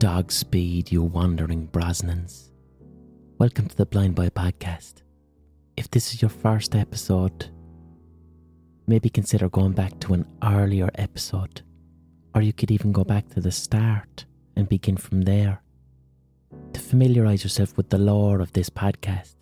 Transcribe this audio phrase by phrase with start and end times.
[0.00, 2.48] dog speed, you wandering Brosnans.
[3.36, 5.02] Welcome to the Blind Boy podcast.
[5.76, 7.50] If this is your first episode,
[8.86, 11.60] maybe consider going back to an earlier episode,
[12.34, 14.24] or you could even go back to the start
[14.56, 15.60] and begin from there.
[16.72, 19.34] To familiarise yourself with the lore of this podcast,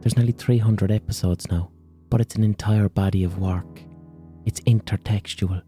[0.00, 1.70] there's nearly 300 episodes now,
[2.08, 3.82] but it's an entire body of work.
[4.46, 5.60] It's intertextual.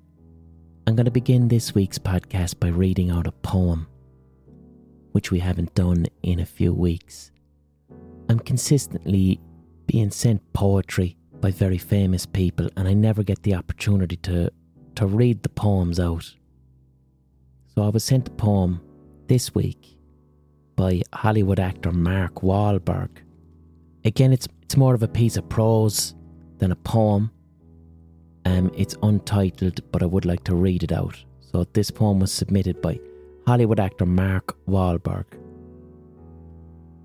[0.86, 3.86] I'm going to begin this week's podcast by reading out a poem,
[5.14, 7.30] which we haven't done in a few weeks.
[8.28, 9.40] I'm consistently
[9.86, 14.50] being sent poetry by very famous people, and I never get the opportunity to,
[14.96, 16.34] to read the poems out.
[17.72, 18.80] So I was sent a poem
[19.28, 19.96] this week
[20.74, 23.10] by Hollywood actor Mark Wahlberg.
[24.04, 26.16] Again, it's, it's more of a piece of prose
[26.58, 27.30] than a poem.
[28.46, 31.22] Um, it's untitled, but I would like to read it out.
[31.52, 32.98] So this poem was submitted by
[33.46, 35.26] Hollywood actor Mark Wahlberg.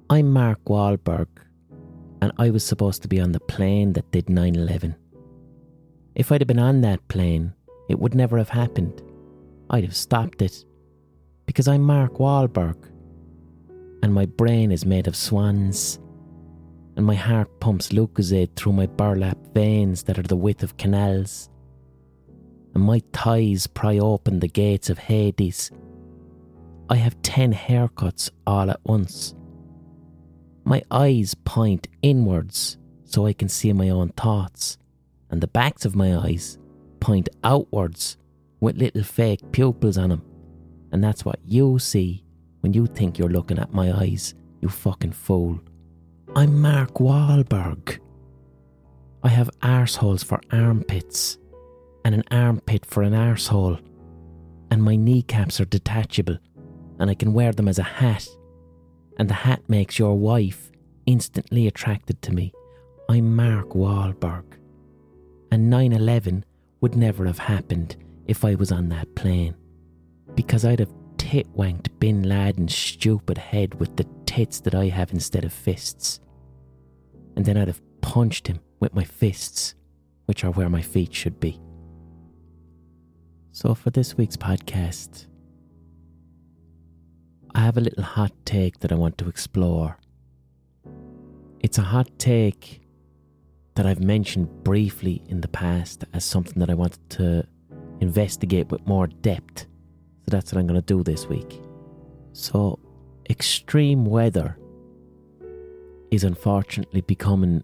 [0.09, 1.27] I'm Mark Wahlberg,
[2.21, 4.95] and I was supposed to be on the plane that did 9 11.
[6.15, 7.53] If I'd have been on that plane,
[7.89, 9.01] it would never have happened.
[9.69, 10.63] I'd have stopped it.
[11.45, 12.77] Because I'm Mark Wahlberg,
[14.01, 15.99] and my brain is made of swans,
[16.95, 21.49] and my heart pumps Lucozade through my burlap veins that are the width of canals,
[22.73, 25.69] and my thighs pry open the gates of Hades.
[26.91, 29.35] I have ten haircuts all at once.
[30.63, 34.77] My eyes point inwards so I can see my own thoughts,
[35.29, 36.57] and the backs of my eyes
[36.99, 38.17] point outwards
[38.59, 40.23] with little fake pupils on them.
[40.91, 42.23] And that's what you see
[42.61, 45.59] when you think you're looking at my eyes, you fucking fool.
[46.35, 47.99] I'm Mark Wahlberg.
[49.23, 51.37] I have arseholes for armpits,
[52.03, 53.79] and an armpit for an arsehole,
[54.71, 56.37] and my kneecaps are detachable,
[56.99, 58.27] and I can wear them as a hat
[59.19, 60.71] and the hat makes your wife
[61.05, 62.53] instantly attracted to me.
[63.09, 64.45] I'm Mark Wahlberg.
[65.51, 66.45] And 9 11
[66.79, 69.55] would never have happened if I was on that plane.
[70.35, 75.11] Because I'd have tit wanked Bin Laden's stupid head with the tits that I have
[75.11, 76.21] instead of fists.
[77.35, 79.75] And then I'd have punched him with my fists,
[80.27, 81.59] which are where my feet should be.
[83.51, 85.25] So, for this week's podcast,
[87.55, 89.97] I have a little hot take that I want to explore.
[91.61, 92.81] It's a hot take
[93.75, 97.47] that I've mentioned briefly in the past as something that I wanted to
[98.01, 99.61] investigate with more depth.
[99.61, 101.61] So that's what I'm going to do this week.
[102.33, 102.79] So,
[103.29, 104.57] extreme weather
[106.11, 107.63] is unfortunately becoming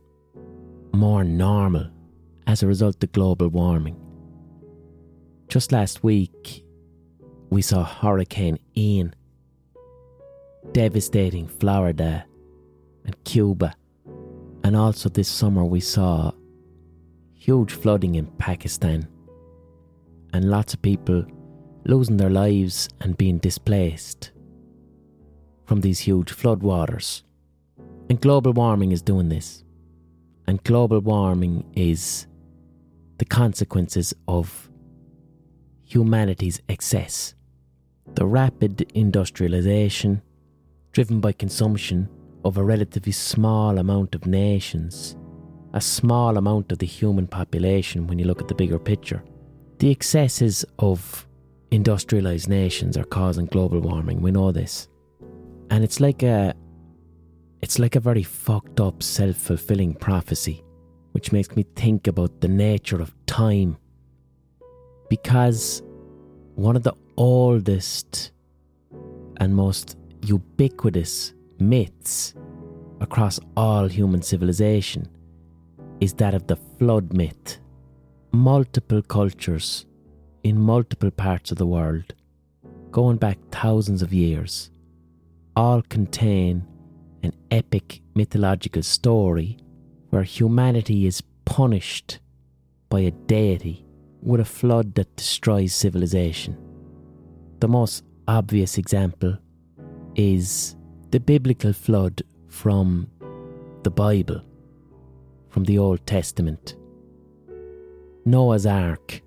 [0.93, 1.89] more normal
[2.47, 3.99] as a result of global warming.
[5.47, 6.63] Just last week,
[7.49, 9.13] we saw Hurricane Ian
[10.71, 12.25] devastating Florida
[13.05, 13.73] and Cuba.
[14.63, 16.31] And also this summer we saw
[17.33, 19.07] huge flooding in Pakistan
[20.33, 21.23] and lots of people
[21.85, 24.31] losing their lives and being displaced
[25.65, 27.23] from these huge floodwaters.
[28.09, 29.63] And global warming is doing this.
[30.47, 32.27] And global warming is
[33.17, 34.69] the consequences of
[35.85, 37.33] humanity's excess.
[38.15, 40.21] The rapid industrialization,
[40.95, 42.07] driven by consumption
[42.45, 45.17] of a relatively small amount of nations,
[45.73, 49.21] a small amount of the human population when you look at the bigger picture.
[49.79, 51.27] The excesses of
[51.69, 54.21] industrialized nations are causing global warming.
[54.21, 54.87] We know this.
[55.69, 56.53] And it's like a
[57.61, 60.63] it's like a very fucked up self-fulfilling prophecy,
[61.11, 63.75] which makes me think about the nature of time.
[65.09, 65.83] Because
[66.53, 68.31] one of the oldest
[69.41, 72.33] and most ubiquitous myths
[72.99, 75.07] across all human civilization
[75.99, 77.59] is that of the flood myth.
[78.31, 79.85] Multiple cultures
[80.43, 82.13] in multiple parts of the world,
[82.91, 84.71] going back thousands of years,
[85.55, 86.67] all contain
[87.23, 89.57] an epic mythological story
[90.09, 92.19] where humanity is punished
[92.89, 93.85] by a deity
[94.21, 96.57] with a flood that destroys civilization.
[97.59, 99.37] The most obvious example
[100.15, 100.75] is
[101.11, 103.07] the biblical flood from
[103.83, 104.41] the Bible,
[105.49, 106.75] from the Old Testament.
[108.25, 109.21] Noah's Ark.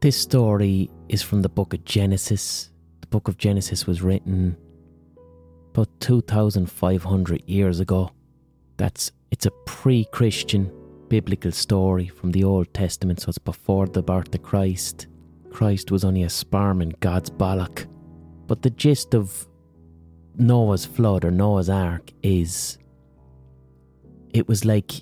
[0.00, 2.70] This story is from the book of Genesis.
[3.00, 4.56] The book of Genesis was written
[5.72, 8.10] about 2500 years ago.
[8.76, 10.70] That's it's a pre-Christian
[11.08, 15.06] biblical story from the Old Testament, so it's before the birth of Christ.
[15.50, 17.86] Christ was only a sperm in God's bollock
[18.46, 19.46] But the gist of
[20.36, 22.78] Noah's flood or Noah's Ark is
[24.32, 24.92] it was like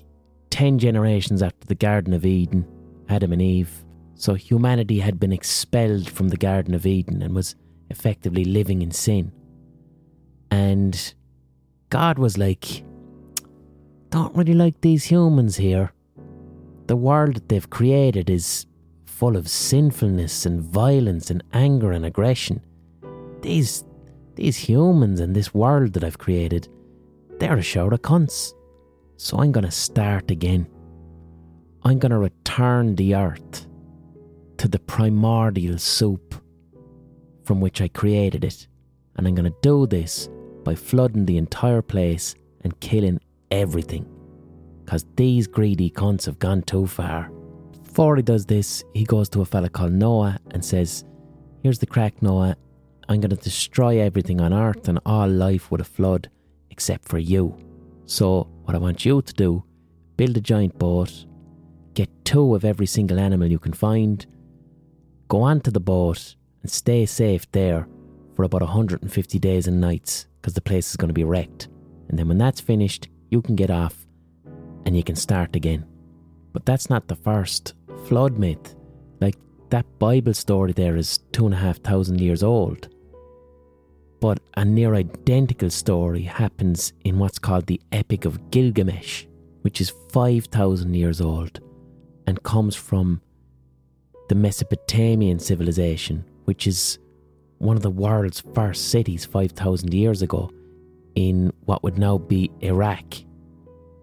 [0.49, 2.67] 10 generations after the Garden of Eden,
[3.09, 3.83] Adam and Eve.
[4.15, 7.55] So humanity had been expelled from the Garden of Eden and was
[7.89, 9.31] effectively living in sin.
[10.51, 11.13] And
[11.89, 12.83] God was like,
[14.09, 15.93] don't really like these humans here.
[16.87, 18.65] The world that they've created is
[19.05, 22.61] full of sinfulness and violence and anger and aggression.
[23.41, 23.85] These
[24.41, 26.67] these humans and this world that I've created,
[27.39, 28.53] they're a shower of cunts.
[29.17, 30.67] So I'm gonna start again.
[31.83, 33.67] I'm gonna return the earth
[34.57, 36.33] to the primordial soup
[37.43, 38.67] from which I created it.
[39.15, 40.27] And I'm gonna do this
[40.63, 43.19] by flooding the entire place and killing
[43.51, 44.07] everything.
[44.83, 47.31] Because these greedy cunts have gone too far.
[47.83, 51.05] Before he does this, he goes to a fella called Noah and says,
[51.61, 52.55] Here's the crack, Noah.
[53.11, 56.29] I'm going to destroy everything on earth and all life with a flood
[56.69, 57.57] except for you.
[58.05, 59.63] So, what I want you to do,
[60.15, 61.25] build a giant boat,
[61.93, 64.25] get two of every single animal you can find,
[65.27, 67.85] go onto the boat and stay safe there
[68.33, 71.67] for about 150 days and nights because the place is going to be wrecked.
[72.07, 74.07] And then when that's finished, you can get off
[74.85, 75.85] and you can start again.
[76.53, 77.73] But that's not the first
[78.05, 78.75] flood myth.
[79.19, 79.35] Like
[79.69, 82.87] that Bible story there is two and a half thousand years old.
[84.21, 89.25] But a near identical story happens in what's called the Epic of Gilgamesh,
[89.63, 91.59] which is 5,000 years old
[92.27, 93.19] and comes from
[94.29, 96.99] the Mesopotamian civilization, which is
[97.57, 100.51] one of the world's first cities 5,000 years ago
[101.15, 103.15] in what would now be Iraq.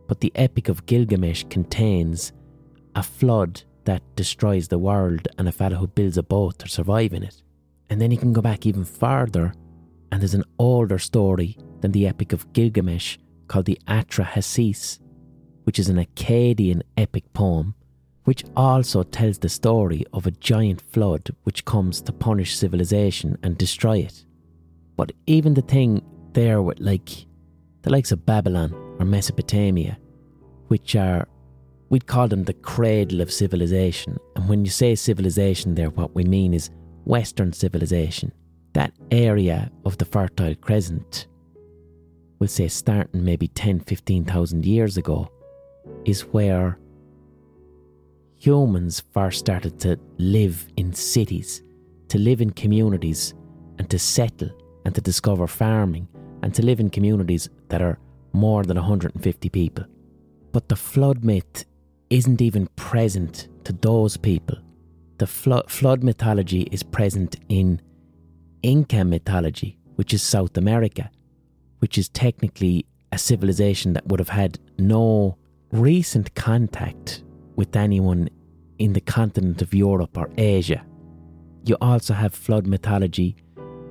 [0.09, 2.33] But the Epic of Gilgamesh contains
[2.97, 7.13] a flood that destroys the world and a fella who builds a boat to survive
[7.13, 7.41] in it.
[7.89, 9.55] And then you can go back even further,
[10.11, 14.99] and there's an older story than the Epic of Gilgamesh called the Atrahasis,
[15.65, 17.75] which is an Akkadian epic poem,
[18.25, 23.57] which also tells the story of a giant flood which comes to punish civilization and
[23.57, 24.25] destroy it.
[24.97, 26.03] But even the thing
[26.33, 27.27] there with like
[27.83, 29.99] the likes of Babylon or Mesopotamia,
[30.69, 31.27] which are
[31.89, 34.19] we'd call them the cradle of civilization.
[34.37, 36.71] And when you say civilization there, what we mean is
[37.05, 38.33] Western civilization.
[38.79, 41.27] That area of the Fertile Crescent,
[42.39, 45.29] we'll say starting maybe 10, 15,000 years ago,
[46.05, 46.79] is where
[48.37, 51.65] humans first started to live in cities,
[52.07, 53.35] to live in communities,
[53.81, 54.51] and to settle
[54.85, 56.07] and to discover farming,
[56.45, 57.99] and to live in communities that are
[58.33, 59.87] more than 150 people.
[60.53, 61.65] But the flood myth
[62.11, 64.59] isn't even present to those people.
[65.19, 67.81] The flood, flood mythology is present in
[68.69, 71.11] Inca mythology, which is South America,
[71.79, 75.39] which is technically a civilization that would have had no
[75.73, 77.25] recent contact
[77.57, 78.29] with anyone
[78.79, 80.85] in the continent of Europe or Asia.
[81.65, 83.37] You also have flood mythology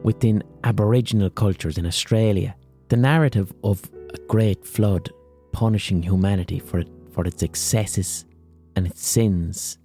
[0.03, 2.55] within Aboriginal cultures in Australia.
[2.89, 5.09] The narrative of a great flood
[5.53, 8.25] punishing humanity for it for its excesses
[8.75, 9.79] and its sins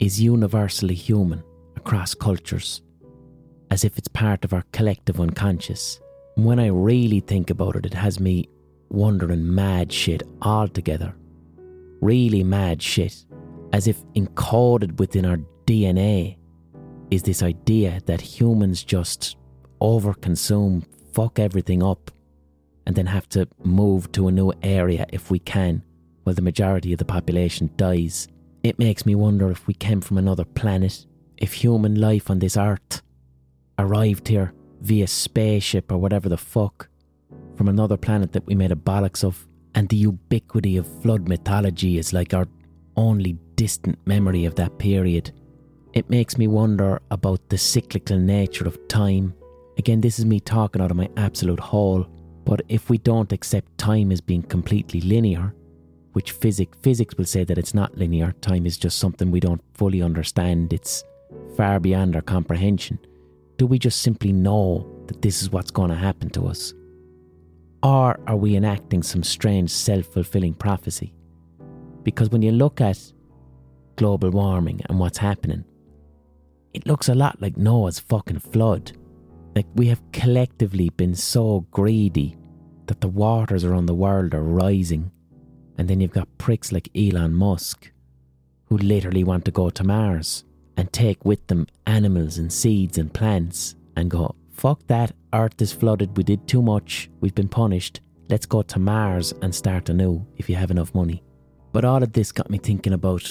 [0.00, 1.44] is universally human
[1.76, 2.82] across cultures,
[3.72, 5.98] as if it's part of our collective unconscious.
[6.34, 8.46] When I really think about it, it has me
[8.90, 11.14] wondering mad shit altogether.
[12.02, 13.24] Really mad shit,
[13.72, 16.36] as if encoded within our DNA
[17.10, 19.36] is this idea that humans just
[19.80, 22.10] overconsume, fuck everything up,
[22.86, 25.82] and then have to move to a new area if we can
[26.24, 28.28] while the majority of the population dies.
[28.62, 31.06] It makes me wonder if we came from another planet,
[31.38, 33.00] if human life on this earth
[33.78, 36.88] arrived here via spaceship or whatever the fuck
[37.56, 41.98] from another planet that we made a bollocks of, and the ubiquity of flood mythology
[41.98, 42.46] is like our
[42.96, 45.32] only distant memory of that period.
[45.92, 49.34] It makes me wonder about the cyclical nature of time.
[49.78, 52.06] Again, this is me talking out of my absolute hole,
[52.44, 55.54] but if we don't accept time as being completely linear,
[56.12, 58.32] which physics physics will say that it's not linear.
[58.40, 60.72] Time is just something we don't fully understand.
[60.72, 61.04] It's
[61.56, 62.98] far beyond our comprehension.
[63.62, 66.74] Do we just simply know that this is what's going to happen to us?
[67.84, 71.14] Or are we enacting some strange self fulfilling prophecy?
[72.02, 72.98] Because when you look at
[73.94, 75.64] global warming and what's happening,
[76.74, 78.98] it looks a lot like Noah's fucking flood.
[79.54, 82.36] Like we have collectively been so greedy
[82.86, 85.12] that the waters around the world are rising
[85.78, 87.92] and then you've got pricks like Elon Musk,
[88.64, 90.42] who literally want to go to Mars
[90.76, 95.72] and take with them animals and seeds and plants and go, fuck that, Earth is
[95.72, 100.26] flooded, we did too much, we've been punished, let's go to Mars and start anew
[100.36, 101.22] if you have enough money.
[101.72, 103.30] But all of this got me thinking about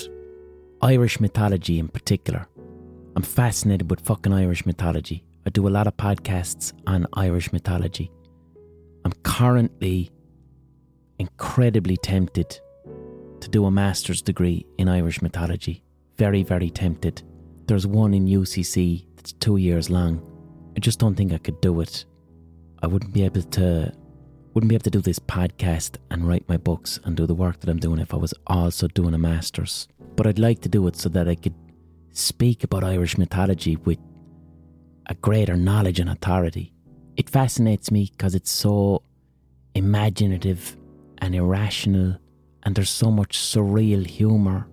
[0.82, 2.48] Irish mythology in particular.
[3.16, 5.24] I'm fascinated with fucking Irish mythology.
[5.46, 8.12] I do a lot of podcasts on Irish mythology.
[9.04, 10.12] I'm currently
[11.20, 12.60] incredibly tempted
[13.42, 15.84] to do a master's degree in Irish mythology.
[16.18, 17.24] Very, very tempted.
[17.68, 20.22] There's one in UCC that's two years long.
[20.76, 22.06] I just don't think I could do it.
[22.82, 23.94] I wouldn't be able to
[24.54, 27.60] wouldn't be able to do this podcast and write my books and do the work
[27.62, 29.88] that I'm doing if I was also doing a master's.
[30.16, 31.56] But I'd like to do it so that I could
[32.12, 34.00] speak about Irish mythology with
[35.08, 36.74] a greater knowledge and authority.
[37.16, 39.04] It fascinates me because it's so
[39.74, 40.76] imaginative
[41.20, 42.18] and irrational,
[42.64, 44.68] and there's so much surreal humour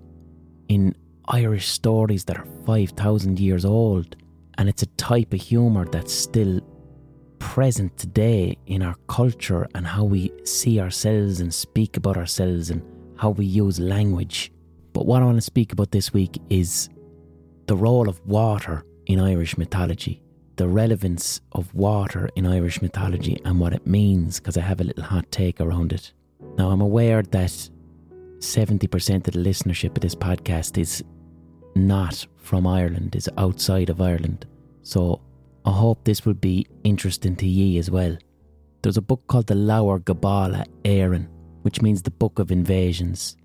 [0.68, 0.94] in
[1.30, 4.16] Irish stories that are 5,000 years old,
[4.56, 6.60] and it's a type of humour that's still
[7.38, 12.82] present today in our culture and how we see ourselves and speak about ourselves and
[13.16, 14.50] how we use language.
[14.94, 16.88] But what I want to speak about this week is
[17.66, 20.22] the role of water in Irish mythology,
[20.56, 24.84] the relevance of water in Irish mythology and what it means, because I have a
[24.84, 26.12] little hot take around it.
[26.56, 27.70] Now, I'm aware that
[28.38, 31.04] 70% of the listenership of this podcast is
[31.86, 34.46] not from Ireland, is outside of Ireland.
[34.82, 35.20] So
[35.64, 38.16] I hope this will be interesting to ye as well.
[38.82, 41.28] There's a book called the Leabhar Gabála Éireann,
[41.62, 43.36] which means the Book of Invasions.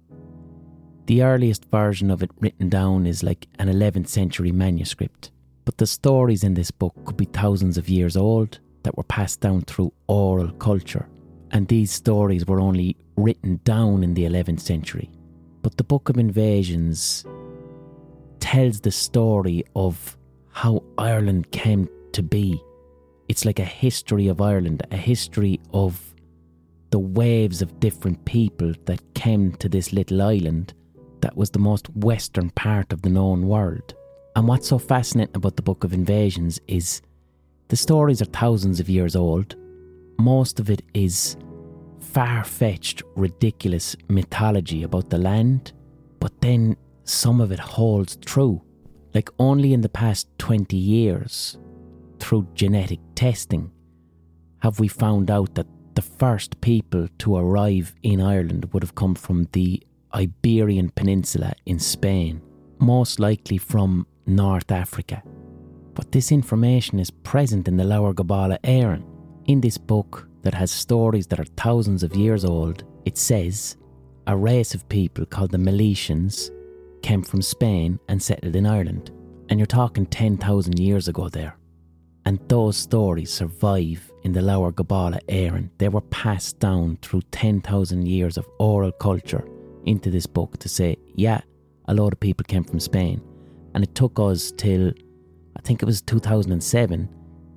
[1.08, 5.32] The earliest version of it written down is like an 11th century manuscript,
[5.66, 9.42] but the stories in this book could be thousands of years old that were passed
[9.42, 11.10] down through oral culture,
[11.52, 15.10] and these stories were only written down in the 11th century.
[15.62, 17.26] But the Book of Invasions
[18.44, 20.18] tells the story of
[20.50, 22.62] how Ireland came to be.
[23.30, 26.14] It's like a history of Ireland, a history of
[26.90, 30.74] the waves of different people that came to this little island
[31.22, 33.94] that was the most western part of the known world.
[34.36, 37.02] And what's so fascinating about the Book of Invasions is
[37.70, 39.56] the stories are thousands of years old.
[40.20, 41.38] Most of it is
[41.98, 45.72] far fetched, ridiculous mythology about the land,
[46.20, 48.62] but then some of it holds true.
[49.14, 51.58] Like only in the past 20 years,
[52.20, 53.72] through genetic testing,
[54.60, 59.14] have we found out that the first people to arrive in Ireland would have come
[59.14, 59.84] from the
[60.16, 62.42] Iberian Peninsula in Spain,
[62.80, 65.22] most likely from North Africa.
[65.94, 69.04] But this information is present in the Leabhar Gabála Éireann.
[69.46, 73.76] In this book that has stories that are thousands of years old, it says
[74.26, 76.50] a race of people called the Milesians
[77.04, 79.12] came from Spain and settled in Ireland.
[79.50, 81.58] And you're talking 10,000 years ago there.
[82.26, 85.70] And those stories survive in the Leabhar Gabála Éireann.
[85.78, 89.46] They were passed down through 10,000 years of oral culture
[89.86, 91.42] into this book to say, yeah,
[91.90, 93.22] a lot of people came from Spain.
[93.76, 94.94] And it took us till,
[95.58, 97.10] I think it was 2007,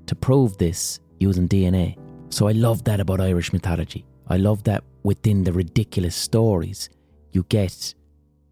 [0.07, 1.97] to prove this using DNA.
[2.31, 4.05] So I love that about Irish mythology.
[4.29, 6.91] I love that within the ridiculous stories,
[7.31, 7.95] you get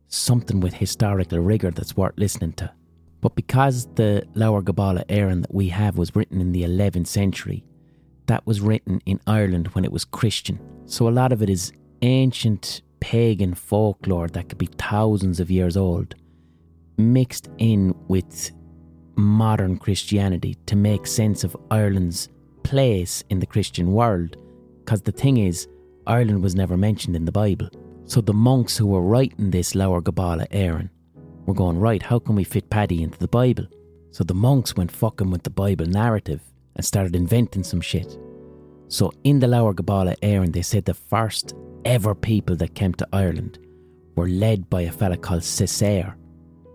[0.09, 2.71] something with historical rigour that's worth listening to.
[3.21, 7.65] But because the Leabhar Gabála Éireann that we have was written in the 11th century,
[8.27, 10.59] that was written in Ireland when it was Christian.
[10.87, 15.77] So a lot of it is ancient pagan folklore that could be thousands of years
[15.77, 16.15] old,
[16.97, 18.51] mixed in with
[19.17, 22.29] modern Christianity to make sense of Ireland's
[22.63, 24.37] place in the Christian world.
[24.85, 25.69] Because the thing is,
[26.07, 27.69] Ireland was never mentioned in the Bible.
[28.07, 30.91] So the monks who were writing this Leabhar Gabála Éireann
[31.47, 33.67] were going, right, how can we fit Paddy into the Bible?
[34.11, 36.41] So the monks went fucking with the Bible narrative
[36.77, 38.19] and started inventing some shit.
[38.89, 43.09] So in the Leabhar Gabála Éireann, they said the first ever people that came to
[43.13, 43.59] Ireland
[44.17, 46.15] were led by a fella called Cessair.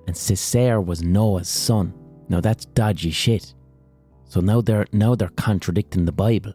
[0.07, 1.93] And Cessair was Noah's son.
[2.27, 3.53] Now that's dodgy shit.
[4.25, 6.53] So now they're now they're contradicting the Bible.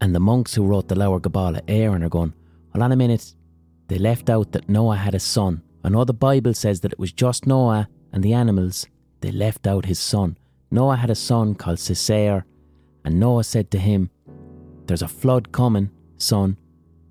[0.00, 2.34] And the monks who wrote the Lower Gabála Éireann are going,
[2.74, 3.34] hold on a minute.
[3.86, 5.62] They left out that Noah had a son.
[5.84, 8.86] I know the Bible says that it was just Noah and the animals.
[9.20, 10.36] They left out his son.
[10.72, 12.42] Noah had a son called Cessair,
[13.04, 14.10] and Noah said to him,
[14.86, 16.56] There's a flood coming, son,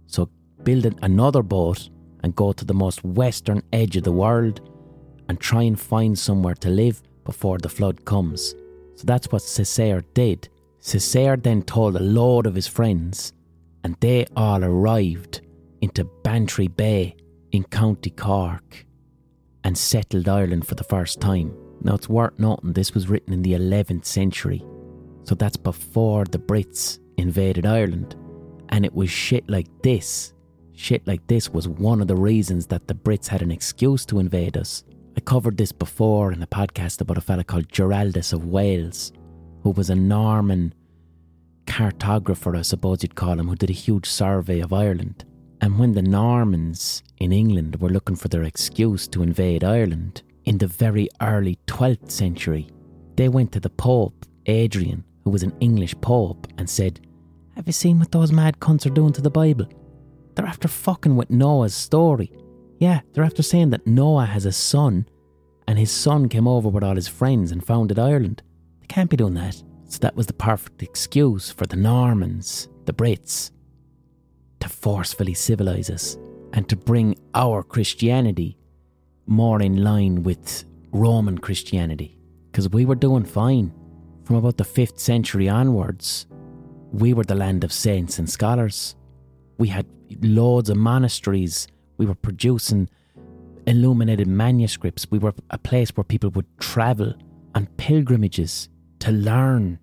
[0.05, 0.29] so
[0.63, 1.89] build another boat
[2.23, 4.69] and go to the most western edge of the world
[5.29, 8.53] and try and find somewhere to live before the flood comes.
[8.95, 10.49] So that's what Cessair did.
[10.81, 13.31] Cessair then told a load of his friends,
[13.85, 15.42] and they all arrived
[15.83, 17.13] into Bantry Bay
[17.51, 18.85] in County Cork
[19.65, 21.53] and settled Ireland for the first time.
[21.81, 24.63] Now it's worth noting this was written in the 11th century.
[25.25, 28.15] So that's before the Brits invaded Ireland.
[28.69, 30.33] And it was shit like this.
[30.71, 34.19] Shit like this was one of the reasons that the Brits had an excuse to
[34.19, 34.85] invade us.
[35.17, 39.11] I covered this before in a podcast about a fella called Giraldus of Wales,
[39.63, 40.73] who was a Norman
[41.65, 45.25] cartographer, I suppose you'd call him, who did a huge survey of Ireland.
[45.63, 50.57] And when the Normans in England were looking for their excuse to invade Ireland in
[50.57, 52.67] the very early 12th century,
[53.15, 56.99] they went to the Pope, Adrian, who was an English Pope, and said,
[57.55, 59.69] Have you seen what those mad cunts are doing to the Bible?
[60.35, 62.33] They're after fucking with Noah's story.
[62.79, 65.07] Yeah, they're after saying that Noah has a son
[65.69, 68.43] and his son came over with all his friends and founded Ireland.
[68.81, 69.63] They can't be doing that.
[69.87, 73.51] So that was the perfect excuse for the Normans, the Brits,
[74.63, 76.17] to forcefully civilise us
[76.53, 78.57] and to bring our Christianity
[79.25, 82.17] more in line with Roman Christianity.
[82.49, 83.73] Because we were doing fine.
[84.23, 86.27] From about the 5th century onwards,
[86.93, 88.95] we were the land of saints and scholars.
[89.57, 89.85] We had
[90.21, 91.67] loads of monasteries.
[91.97, 92.89] We were producing
[93.67, 95.11] illuminated manuscripts.
[95.11, 97.15] We were a place where people would travel
[97.53, 99.79] on pilgrimages to learn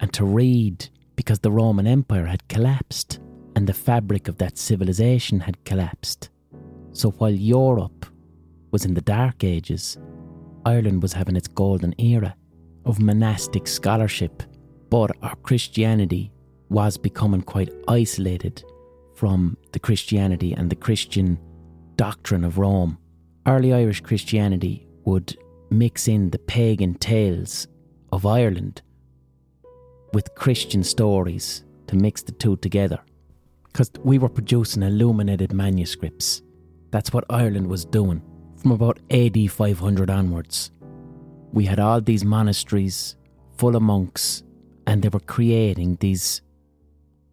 [0.00, 3.20] and to read because the Roman Empire had collapsed
[3.58, 6.30] and the fabric of that civilization had collapsed.
[6.92, 8.06] So while Europe
[8.70, 9.98] was in the Dark Ages,
[10.64, 12.36] Ireland was having its golden era
[12.84, 14.44] of monastic scholarship,
[14.90, 16.30] but our Christianity
[16.68, 18.62] was becoming quite isolated
[19.16, 21.36] from the Christianity and the Christian
[21.96, 22.96] doctrine of Rome.
[23.44, 25.36] Early Irish Christianity would
[25.68, 27.66] mix in the pagan tales
[28.12, 28.82] of Ireland
[30.12, 33.00] with Christian stories to mix the two together.
[33.68, 36.42] Because we were producing illuminated manuscripts.
[36.90, 38.22] That's what Ireland was doing
[38.56, 40.70] from about AD 500 onwards.
[41.52, 43.16] We had all these monasteries
[43.56, 44.42] full of monks,
[44.86, 46.42] and they were creating these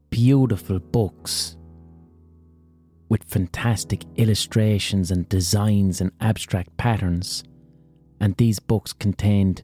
[0.10, 1.58] beautiful books
[3.10, 7.44] with fantastic illustrations and designs and abstract patterns.
[8.20, 9.64] And these books contained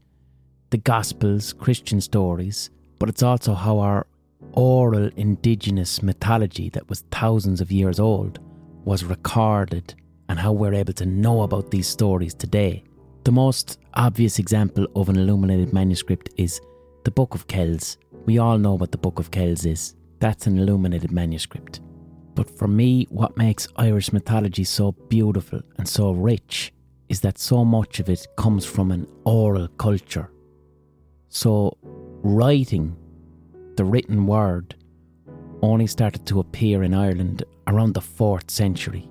[0.70, 4.08] the Gospels, Christian stories, but it's also how our
[4.54, 8.40] oral indigenous mythology that was thousands of years old
[8.86, 9.96] was recorded
[10.30, 12.84] and how we're able to know about these stories today.
[13.24, 16.60] The most obvious example of an illuminated manuscript is
[17.04, 17.98] the Book of Kells.
[18.26, 19.96] We all know what the Book of Kells is.
[20.20, 21.82] That's an illuminated manuscript.
[22.34, 26.74] But for me, what makes Irish mythology so beautiful and so rich
[27.10, 30.32] is that so much of it comes from an oral culture.
[31.28, 32.96] So, writing,
[33.76, 34.76] the written word,
[35.62, 39.08] only started to appear in Ireland around the 4th century.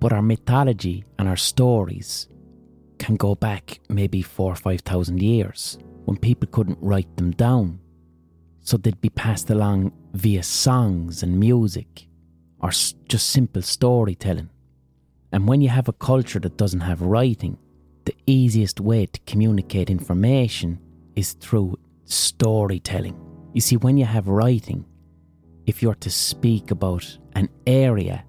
[0.00, 2.28] But our mythology and our stories
[2.98, 7.80] can go back maybe four or five thousand years when people couldn't write them down.
[8.60, 12.06] So they'd be passed along via songs and music
[12.60, 14.50] or just simple storytelling.
[15.32, 17.58] And when you have a culture that doesn't have writing,
[18.04, 20.80] the easiest way to communicate information
[21.14, 23.27] is through storytelling.
[23.54, 24.84] You see, when you have writing,
[25.66, 28.24] if you're to speak about an area,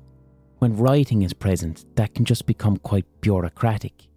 [0.60, 4.08] when writing is present, that can just become quite bureaucratic.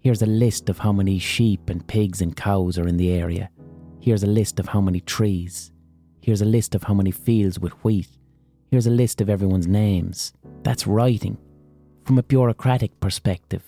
[0.00, 3.50] Here's a list of how many sheep and pigs and cows are in the area.
[4.00, 5.72] Here's a list of how many trees.
[6.20, 8.08] Here's a list of how many fields with wheat.
[8.70, 10.32] Here's a list of everyone's names.
[10.62, 11.38] That's writing.
[12.04, 13.64] From a bureaucratic perspective,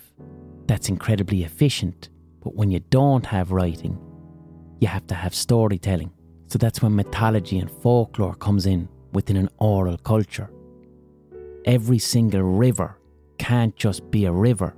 [0.67, 2.11] that's incredibly efficient.
[2.43, 3.99] But when you don't have writing,
[4.81, 6.13] you have to have storytelling.
[6.51, 10.51] So that's when mythology and folklore comes in within an oral culture.
[11.65, 12.99] Every single river
[13.39, 14.75] can't just be a river.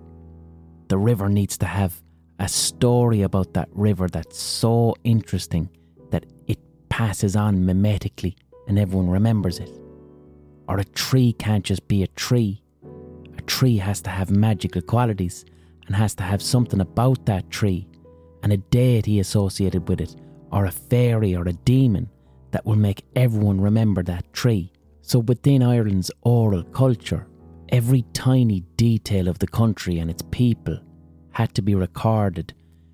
[0.88, 2.02] The river needs to have
[2.38, 5.70] a story about that river that's so interesting
[6.10, 6.58] that it
[6.90, 8.36] passes on mimetically
[8.68, 9.70] and everyone remembers it.
[10.68, 12.62] Or a tree can't just be a tree.
[13.38, 15.46] A tree has to have magical qualities
[15.86, 17.88] and has to have something about that tree
[18.42, 20.16] and a deity associated with it,
[20.52, 22.08] or a fairy or a demon
[22.50, 24.70] that will make everyone remember that tree.
[25.00, 27.26] So within Ireland's oral culture,
[27.70, 30.78] every tiny detail of the country and its people
[31.30, 32.52] had to be recorded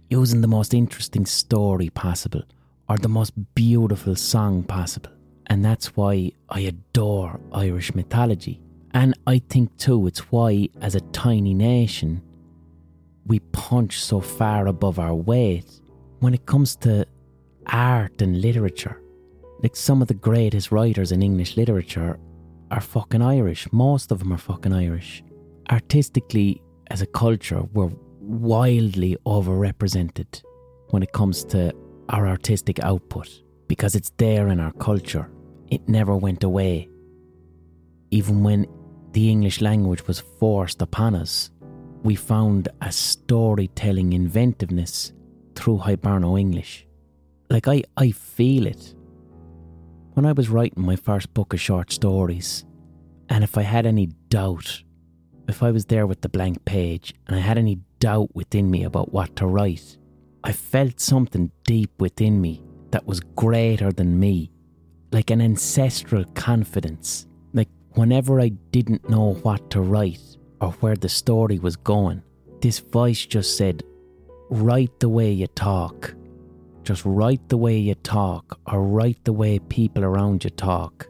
[0.09, 2.43] using the most interesting story possible
[2.89, 5.11] or the most beautiful song possible.
[5.49, 8.63] And that's why I adore Irish mythology.
[8.95, 12.23] And I think too, it's why, as a tiny nation,
[13.27, 15.81] we punch so far above our weight
[16.21, 17.07] when it comes to
[17.69, 19.01] art and literature.
[19.63, 22.19] Like some of the greatest writers in English literature
[22.71, 23.71] are fucking Irish.
[23.73, 25.23] Most of them are fucking Irish.
[25.71, 30.43] Artistically, as a culture, we're wildly overrepresented
[30.91, 31.75] when it comes to
[32.09, 33.29] our artistic output
[33.69, 35.31] because it's there in our culture.
[35.71, 36.89] It never went away.
[38.11, 38.67] Even when
[39.13, 41.51] the English language was forced upon us,
[42.03, 45.13] we found a storytelling inventiveness
[45.55, 46.88] through Hiberno English.
[47.51, 48.95] Like, I, I feel it.
[50.15, 52.65] When I was writing my first book of short stories,
[53.29, 54.83] and if I had any doubt,
[55.49, 58.85] if I was there with the blank page and I had any doubt within me
[58.85, 59.97] about what to write,
[60.45, 64.51] I felt something deep within me that was greater than me,
[65.13, 67.27] like an ancestral confidence.
[67.53, 72.23] Like whenever I didn't know what to write or where the story was going,
[72.61, 73.83] this voice just said,
[74.51, 76.15] Write the way you talk.
[76.89, 81.07] Just write the way you talk or write the way people around you talk.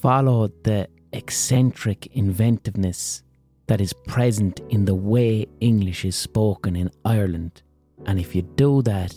[0.00, 3.24] Follow the eccentric inventiveness
[3.66, 7.62] that is present in the way English is spoken in Ireland.
[8.04, 9.16] And if you do that,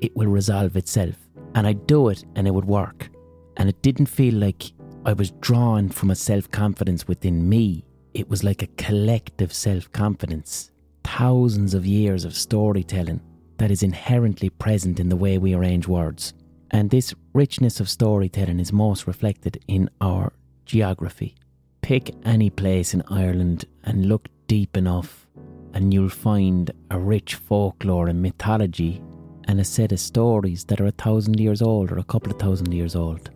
[0.00, 1.16] it will resolve itself.
[1.54, 3.10] And I'd do it and it would work.
[3.58, 4.72] And it didn't feel like
[5.04, 7.84] I was drawn from a self confidence within me.
[8.14, 10.70] It was like a collective self confidence.
[11.04, 13.20] Thousands of years of storytelling
[13.60, 16.32] that is inherently present in the way we arrange words.
[16.70, 20.32] And this richness of storytelling is most reflected in our
[20.64, 21.34] geography.
[21.82, 25.26] Pick any place in Ireland and look deep enough,
[25.74, 29.02] and you'll find a rich folklore and mythology
[29.46, 32.38] and a set of stories that are a thousand years old or a couple of
[32.38, 33.28] thousand years old.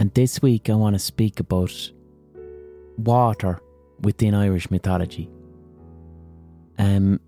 [0.00, 1.92] And this week I want to speak about
[2.98, 3.60] water
[4.00, 5.30] within Irish mythology.
[6.78, 7.20] Um,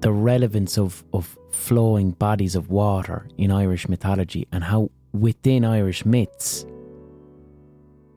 [0.00, 6.04] the relevance of, of flowing bodies of water in Irish mythology and how within Irish
[6.04, 6.66] myths,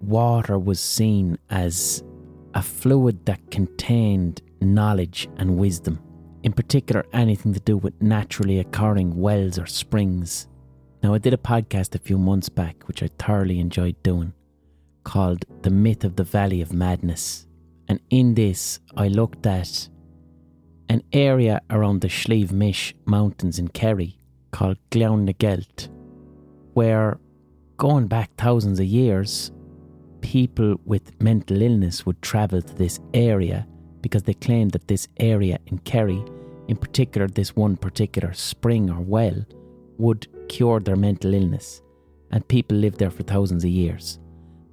[0.02, 2.04] water was seen as
[2.54, 6.00] a fluid that contained knowledge and wisdom
[6.44, 10.48] in particular anything to do with naturally occurring wells or springs.
[11.04, 14.34] Now, I did a podcast a few months back, which I thoroughly enjoyed doing,
[15.04, 17.48] called The Myth of the Valley of Madness.
[17.88, 19.90] And in this, I looked at
[20.90, 24.18] an area around the Slieve Mish Mountains in Kerry
[24.52, 25.90] called Gleann na nGealt,
[26.74, 27.20] where,
[27.78, 29.52] going back thousands of years,
[30.22, 33.68] people with mental illness would travel to this area
[34.02, 36.24] because they claimed that this area in Kerry,
[36.68, 39.46] in particular this one particular spring or well,
[39.98, 41.82] would cure their mental illness,
[42.32, 44.20] and people lived there for thousands of years.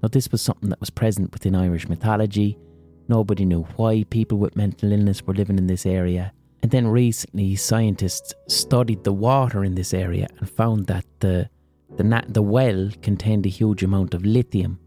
[0.02, 2.58] Now, this was something that was present within Irish mythology.
[3.08, 6.32] Nobody knew why people with mental illness were living in this area.
[6.62, 11.48] And then recently, scientists studied the water in this area and found that the,
[11.96, 14.80] the, the well contained a huge amount of lithium,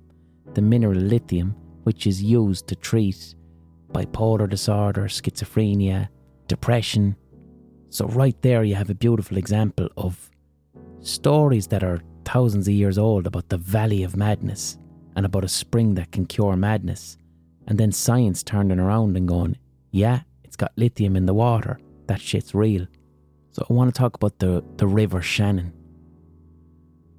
[0.54, 3.36] the mineral lithium, which is used to treat
[3.94, 6.10] bipolar disorder, schizophrenia,
[6.48, 7.16] depression.
[7.90, 10.30] So, right there, you have a beautiful example of
[11.02, 14.78] stories that are thousands of years old about the valley of madness
[15.16, 17.18] and about a spring that can cure madness.
[17.68, 19.58] And then science turning around and going,
[19.92, 21.80] yeah, it's got lithium in the water.
[22.08, 22.88] That shit's real.
[23.52, 25.74] So, I want to talk about the, the River Shannon.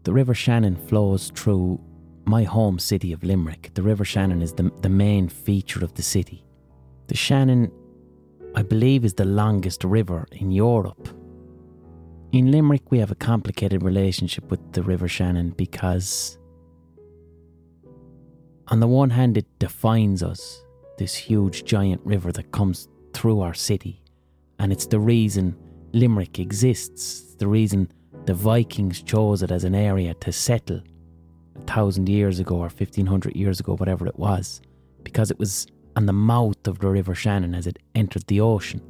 [0.05, 1.81] The River Shannon flows through
[2.24, 3.70] my home city of Limerick.
[3.74, 6.44] The River Shannon is the, the main feature of the city.
[7.09, 7.72] The Shannon,
[8.55, 11.09] I believe, is the longest river in Europe.
[12.33, 16.38] In Limerick, we have a complicated relationship with the River Shannon because,
[18.70, 20.62] on the one hand, it defines us,
[20.96, 24.00] this huge giant river that comes through our city,
[24.59, 25.56] and it's the reason
[25.92, 27.90] Limerick exists, the reason
[28.26, 30.83] the Vikings chose it as an area to settle
[31.56, 34.61] a thousand years ago or 1500 years ago, whatever it was,
[35.02, 38.80] because it was on the mouth of the River Shannon as it entered the ocean.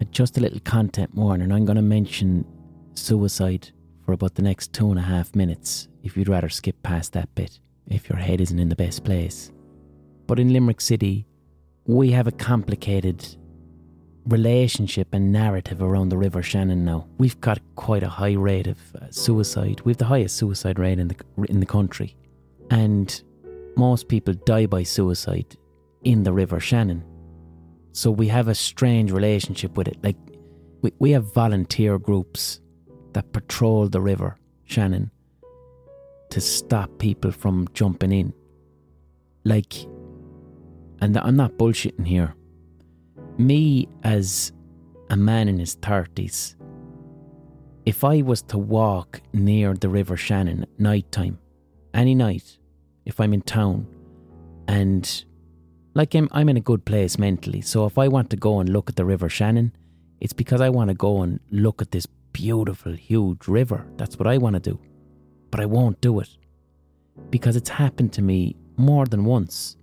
[0.00, 2.46] Uh, just a little content warning I'm going to mention
[2.94, 3.70] suicide
[4.04, 7.34] for about the next two and a half minutes if you'd rather skip past that
[7.34, 7.58] bit,
[7.90, 9.50] if your head isn't in the best place.
[10.26, 11.26] But in Limerick City,
[11.86, 13.26] we have a complicated
[14.26, 17.08] relationship and narrative around the River Shannon now.
[17.16, 19.80] We've got quite a high rate of uh, suicide.
[19.84, 21.16] We've the highest suicide rate in the
[21.48, 22.14] in the country,
[22.70, 23.22] and
[23.76, 25.56] most people die by suicide
[26.04, 27.04] in the River Shannon.
[27.92, 29.96] So we have a strange relationship with it.
[30.02, 30.16] Like,
[30.82, 32.60] we, we have volunteer groups
[33.14, 35.10] that patrol the River Shannon
[36.30, 38.32] to stop people from jumping in.
[39.44, 39.74] Like,
[41.00, 42.34] and I'm not bullshitting here.
[43.38, 44.52] Me, as
[45.10, 46.56] a man in his 30s,
[47.86, 51.38] if I was to walk near the River Shannon at night time,
[51.94, 52.58] any night,
[53.06, 53.86] if I'm in town,
[54.66, 55.24] and
[55.94, 57.62] like I'm, I'm in a good place mentally.
[57.62, 59.72] So if I want to go and look at the River Shannon,
[60.20, 63.86] it's because I want to go and look at this beautiful, huge river.
[63.96, 64.78] That's what I want to do.
[65.50, 66.28] But I won't do it
[67.30, 69.76] because it's happened to me more than once.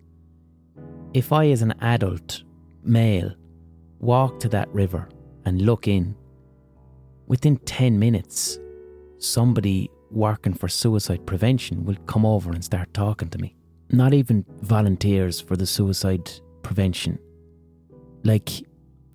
[1.13, 2.43] If I, as an adult
[2.83, 3.33] male,
[3.99, 5.09] walk to that river
[5.45, 6.15] and look in,
[7.27, 8.59] within 10 minutes,
[9.17, 13.55] somebody working for suicide prevention will come over and start talking to me.
[13.91, 16.31] Not even volunteers for the suicide
[16.63, 17.19] prevention.
[18.23, 18.49] Like,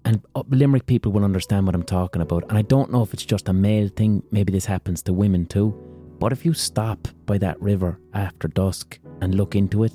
[0.04, 2.44] and uh, Limerick people will understand what I'm talking about.
[2.48, 5.46] And I don't know if it's just a male thing, maybe this happens to women
[5.46, 5.74] too.
[6.20, 9.92] But if you stop by that river after dusk and look into it,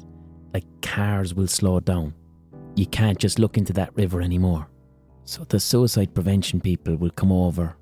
[0.56, 2.16] like cars will slow down.
[2.76, 4.68] You can't just look into that river anymore.
[5.24, 7.78] So the suicide prevention people will come over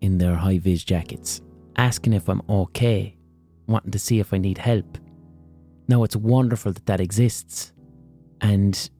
[0.00, 1.40] in their high vis jackets,
[1.76, 3.16] asking if I'm okay,
[3.68, 4.98] wanting to see if I need help.
[5.86, 7.72] Now, it's wonderful that that exists.
[8.40, 8.90] And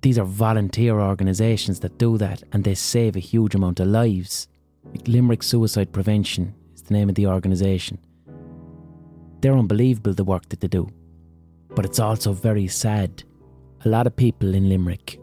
[0.00, 4.48] these are volunteer organisations that do that and they save a huge amount of lives.
[4.84, 6.54] Like Limerick Suicide Prevention
[6.90, 7.98] the name of the organisation.
[9.40, 10.88] They're unbelievable the work that they do.
[11.74, 13.22] But it's also very sad.
[13.84, 15.18] A lot of people in Limerick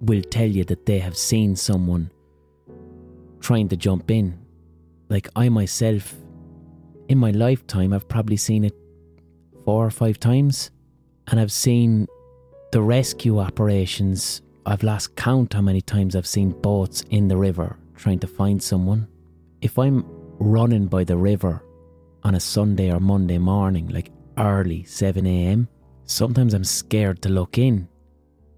[0.00, 2.10] will tell you that they have seen someone
[3.40, 4.38] trying to jump in.
[5.08, 6.14] Like I myself,
[7.08, 8.74] in my lifetime, I've probably seen it
[9.64, 10.70] four or five times.
[11.26, 12.06] And I've seen
[12.70, 14.40] the rescue operations.
[14.64, 18.62] I've lost count how many times I've seen boats in the river trying to find
[18.62, 19.08] someone.
[19.60, 20.04] If I'm
[20.42, 21.62] running by the river
[22.24, 25.68] on a Sunday or Monday morning, like early 7am,
[26.04, 27.88] sometimes I'm scared to look in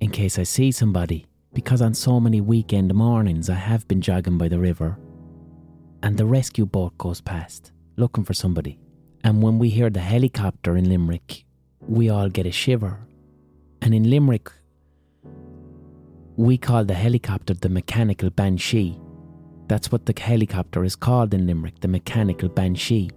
[0.00, 4.38] in case I see somebody because on so many weekend mornings I have been jogging
[4.38, 4.98] by the river
[6.02, 8.78] and the rescue boat goes past looking for somebody.
[9.22, 11.44] And when we hear the helicopter in Limerick,
[11.80, 12.98] we all get a shiver.
[13.80, 14.50] And in Limerick,
[16.36, 18.98] we call the helicopter the mechanical banshee.
[19.66, 23.10] That's what the helicopter is called in Limerick, the mechanical banshee.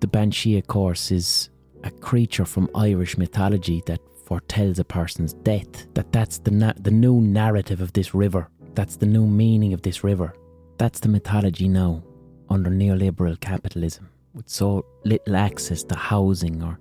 [0.00, 1.48] The banshee, of course, is
[1.84, 5.86] a creature from Irish mythology that foretells a person's death.
[5.94, 8.48] That that's the na- the new narrative of this river.
[8.74, 10.34] That's the new meaning of this river.
[10.78, 12.02] That's the mythology now
[12.50, 16.78] under neoliberal capitalism, with so little access to housing or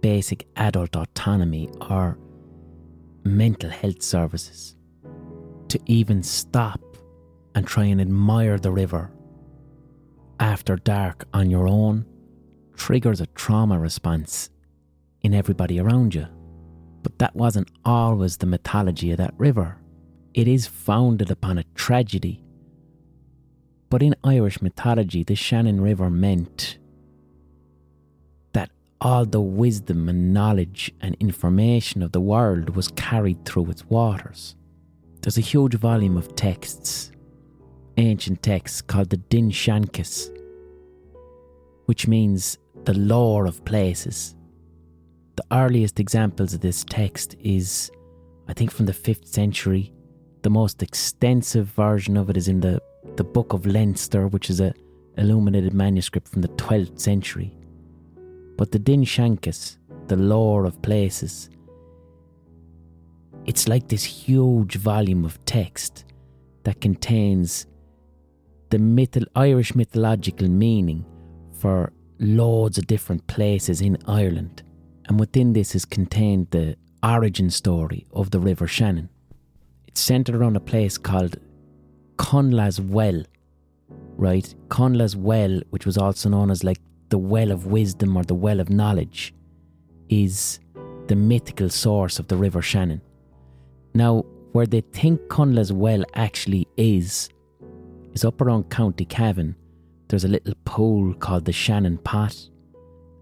[0.00, 2.18] basic adult autonomy or
[3.24, 4.74] mental health services.
[5.68, 6.80] To even stop
[7.58, 9.10] and try and admire the river
[10.38, 12.06] after dark on your own
[12.76, 14.48] triggers a trauma response
[15.22, 16.24] in everybody around you.
[17.02, 19.76] But that wasn't always the mythology of that river.
[20.34, 22.44] It is founded upon a tragedy.
[23.90, 26.78] But in Irish mythology, the Shannon River meant
[28.52, 33.84] that all the wisdom and knowledge and information of the world was carried through its
[33.86, 34.54] waters.
[35.22, 37.10] There's a huge volume of texts,
[37.98, 40.30] ancient texts called the Dindshenchas,
[41.86, 44.34] which means the lore of places
[45.38, 47.92] the earliest examples of this text is,
[48.48, 49.92] I think, from the 5th century.
[50.42, 52.82] The most extensive version of it is in the,
[53.14, 54.74] the Book of Leinster, which is a
[55.16, 57.54] illuminated manuscript from the 12th century.
[58.56, 61.50] But the Dindshenchas, the lore of places,
[63.46, 66.04] it's like this huge volume of text
[66.64, 67.68] that contains
[68.70, 71.04] the myth- Irish mythological meaning
[71.58, 74.62] for loads of different places in Ireland
[75.08, 79.08] and within this is contained the origin story of the River Shannon.
[79.86, 81.36] It's centered around a place called
[82.16, 83.22] Conla's Well,
[84.16, 84.54] right?
[84.68, 86.78] Conla's Well, which was also known as like
[87.08, 89.34] the Well of Wisdom or the Well of Knowledge,
[90.10, 90.60] is
[91.06, 93.00] the mythical source of the River Shannon.
[93.94, 97.30] Now, where they think Conla's Well actually is,
[98.18, 99.54] is up around County Cavan.
[100.08, 102.48] There's a little pool called the Shannon Pot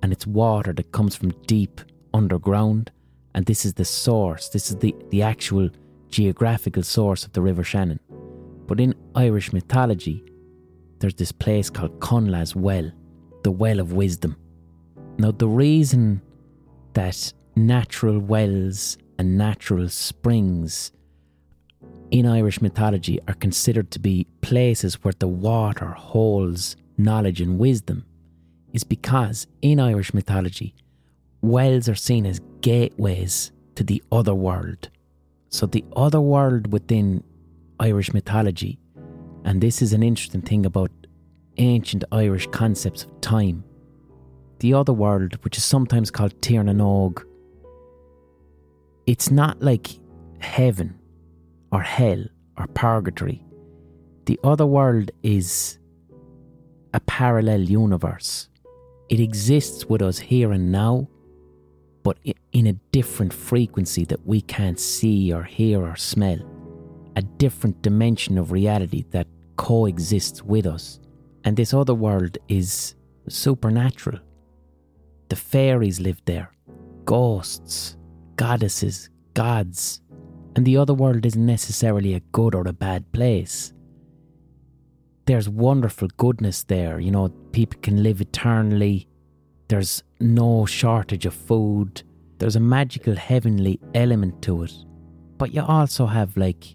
[0.02, 1.82] and it's water that comes from deep
[2.14, 2.90] underground.
[3.34, 5.68] And this is the source, this is the, the actual
[6.08, 8.00] geographical source of the River Shannon.
[8.66, 10.24] But in Irish mythology,
[11.00, 12.90] there's this place called Connla's Well,
[13.42, 14.34] the Well of Wisdom.
[15.18, 16.22] Now, the reason
[16.94, 20.90] that natural wells and natural springs
[22.10, 28.04] in Irish mythology are considered to be places where the water holds knowledge and wisdom
[28.72, 30.74] is because in Irish mythology,
[31.42, 34.88] wells are seen as gateways to the other world.
[35.48, 37.22] So, the other world within
[37.80, 38.78] Irish mythology,
[39.44, 40.90] and this is an interesting thing about
[41.58, 43.64] ancient Irish concepts of time.
[44.58, 47.24] The other world, which is sometimes called Tir na nÓg,
[49.06, 49.88] it's not like
[50.40, 50.95] heaven
[51.76, 52.24] or hell
[52.56, 53.44] or purgatory.
[54.24, 55.78] The other world is
[56.94, 58.48] a parallel universe.
[59.10, 61.06] It exists with us here and now,
[62.02, 62.16] but
[62.52, 66.38] in a different frequency that we can't see or hear or smell.
[67.16, 70.98] A different dimension of reality that coexists with us.
[71.44, 72.94] And this other world is
[73.28, 74.20] supernatural.
[75.28, 76.50] The fairies live there,
[77.04, 77.98] ghosts,
[78.36, 80.00] goddesses, gods.
[80.56, 83.74] And the other world isn't necessarily a good or a bad place.
[85.26, 86.98] There's wonderful goodness there.
[86.98, 89.06] You know, people can live eternally.
[89.68, 92.02] There's no shortage of food.
[92.38, 94.72] There's a magical heavenly element to it.
[95.36, 96.74] But you also have like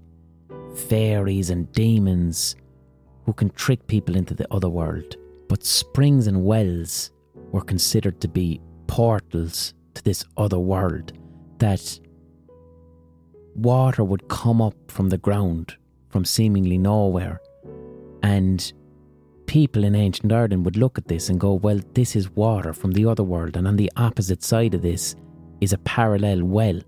[0.76, 2.56] fairies and demons
[3.26, 5.16] who can trick people into the other world.
[5.48, 7.10] But springs and wells
[7.52, 11.14] were considered to be portals to this other world
[11.58, 12.00] that
[13.56, 15.76] water would come up from the ground
[16.10, 17.40] from seemingly nowhere
[18.24, 18.74] and
[19.52, 22.94] people in ancient Ireland would look at this and go, well, this is water from
[22.94, 25.16] the other world, and on the opposite side of this
[25.60, 26.80] is a parallel well.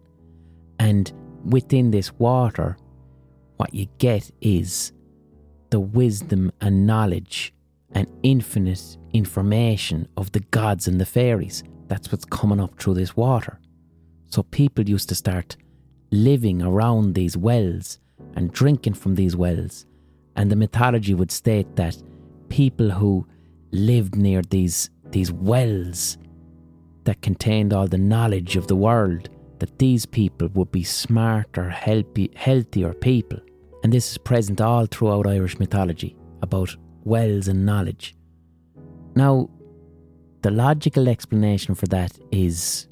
[0.80, 1.12] And
[1.44, 2.78] within this water,
[3.58, 4.94] what you get is
[5.72, 7.54] the wisdom and knowledge
[7.92, 11.64] and infinite information of the gods and the fairies.
[11.88, 13.60] That's what's coming up through this water.
[14.28, 15.58] So people used to start
[16.14, 17.98] living around these wells
[18.36, 19.86] and drinking from these wells.
[20.36, 22.02] And the mythology would state that
[22.50, 23.28] people who
[23.72, 26.18] lived near these, these wells
[27.06, 32.30] that contained all the knowledge of the world, that these people would be smarter, healthy,
[32.36, 33.40] healthier people.
[33.84, 38.16] And this is present all throughout Irish mythology about wells and knowledge.
[39.16, 39.50] Now,
[40.44, 42.88] the logical explanation for that is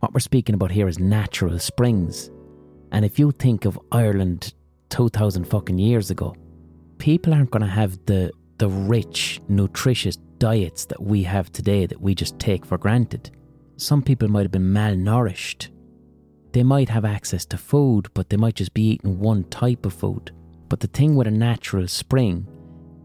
[0.00, 2.30] what we're speaking about here is natural springs.
[2.90, 4.54] And if you think of Ireland
[4.88, 6.34] 2000 fucking years ago,
[6.98, 12.00] people aren't going to have the, the rich, nutritious diets that we have today that
[12.00, 13.30] we just take for granted.
[13.76, 15.68] Some people might have been malnourished.
[16.52, 19.92] They might have access to food, but they might just be eating one type of
[19.92, 20.32] food.
[20.68, 22.48] But the thing with a natural spring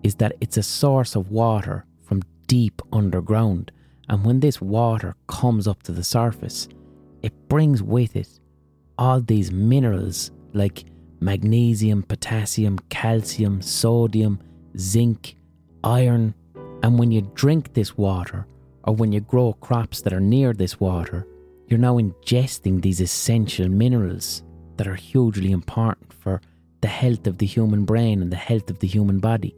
[0.03, 3.71] is that it's a source of water from deep underground.
[4.07, 6.67] And when this water comes up to the surface,
[7.25, 8.39] it brings with it
[8.99, 10.85] all these minerals like
[11.19, 14.39] magnesium, potassium, calcium, sodium,
[14.77, 15.35] zinc,
[15.83, 16.35] iron.
[16.83, 18.45] And when you drink this water,
[18.83, 21.27] or when you grow crops that are near this water,
[21.67, 24.43] you're now ingesting these essential minerals
[24.77, 26.39] that are hugely important for
[26.81, 29.55] the health of the human brain and the health of the human body.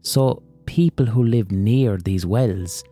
[0.00, 2.82] So, people who live near these wells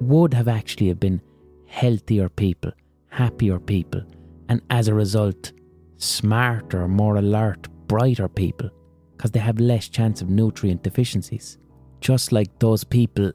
[0.00, 1.20] would have actually have been
[1.66, 2.70] healthier people
[3.16, 4.02] happier people,
[4.50, 5.52] and as a result,
[5.96, 8.68] smarter, more alert, brighter people
[9.16, 11.56] because they have less chance of nutrient deficiencies.
[12.00, 13.32] Just like those people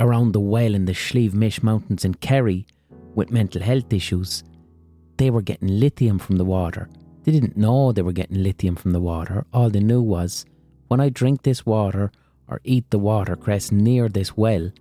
[0.00, 2.66] around the well in the Slieve Mish Mountains in Kerry
[3.14, 4.42] with mental health issues,
[5.18, 6.88] they were getting lithium from the water.
[7.22, 9.46] They didn't know they were getting lithium from the water.
[9.52, 10.44] All they knew was
[10.88, 12.10] when I drink this water
[12.48, 14.72] or eat the watercress near this well,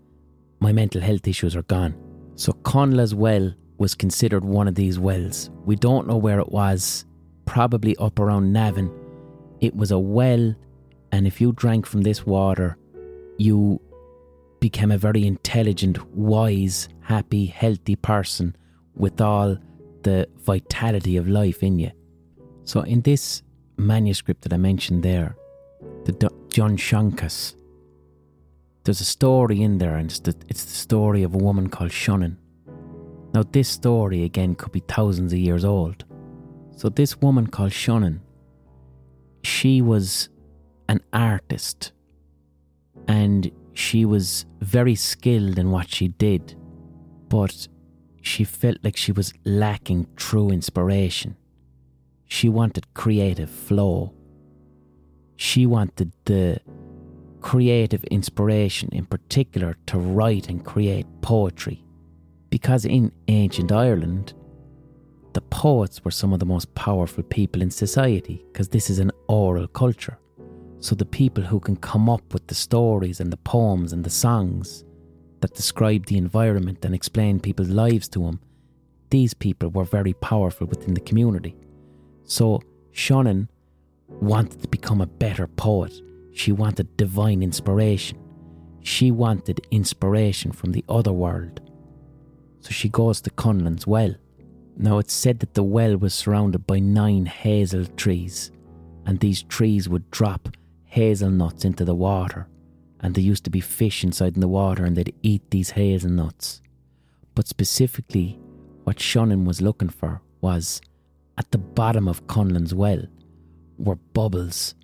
[0.60, 1.94] my mental health issues are gone.
[2.36, 5.50] So Connla's well was considered one of these wells.
[5.66, 7.04] We don't know where it was,
[7.46, 8.92] probably up around Navan.
[9.60, 10.54] It was a well,
[11.12, 12.78] and if you drank from this water,
[13.40, 13.82] you
[14.60, 18.56] became a very intelligent, wise, happy, healthy person
[18.94, 19.58] with all
[20.04, 21.92] the vitality of life in you.
[22.66, 23.42] So, in this
[23.78, 25.36] manuscript that I mentioned there,
[26.06, 27.56] the D- Dindshenchas,
[28.84, 31.92] there's a story in there, and it's the, it's the story of a woman called
[31.92, 32.38] Shunnan.
[33.34, 36.04] Now, this story again could be thousands of years old.
[36.76, 38.22] So, this woman called Shunnan,
[39.44, 40.30] she was
[40.90, 41.94] an artist
[43.08, 46.56] and she was very skilled in what she did,
[47.30, 47.68] but
[48.22, 51.38] she felt like she was lacking true inspiration.
[52.28, 54.14] She wanted creative flow.
[55.38, 56.60] She wanted the
[57.40, 61.84] creative inspiration, in particular, to write and create poetry
[62.52, 64.34] because in ancient Ireland,
[65.34, 69.12] the poets were some of the most powerful people in society because this is an
[69.28, 70.20] oral culture.
[70.80, 74.10] So the people who can come up with the stories and the poems and the
[74.10, 74.84] songs
[75.40, 78.42] that describe the environment and explain people's lives to them,
[79.10, 81.56] these people were very powerful within the community.
[82.26, 83.50] So Shannon
[84.10, 85.94] wanted to become a better poet.
[86.34, 88.18] She wanted divine inspiration.
[88.82, 91.62] She wanted inspiration from the other world
[92.62, 94.16] so she goes to Connla's well.
[94.78, 98.52] Now it's said that the well was surrounded by nine hazel trees,
[99.06, 100.50] and these trees would drop
[100.86, 102.48] hazelnuts into the water,
[103.00, 106.62] and there used to be fish inside in the water and they'd eat these hazelnuts.
[107.36, 108.40] But specifically,
[108.84, 110.82] what Shonnan was looking for was
[111.38, 113.04] at the bottom of Connla's well
[113.78, 114.76] were bubbles,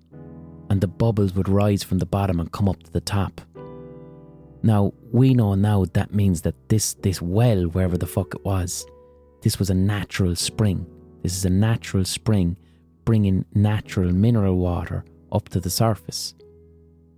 [0.70, 3.40] and the bubbles would rise from the bottom and come up to the top.
[4.68, 8.84] Now, we know now that means that this, this well, wherever the fuck it was,
[9.40, 10.86] this was a natural spring.
[11.22, 12.54] This is a natural spring
[13.06, 16.34] bringing natural mineral water up to the surface.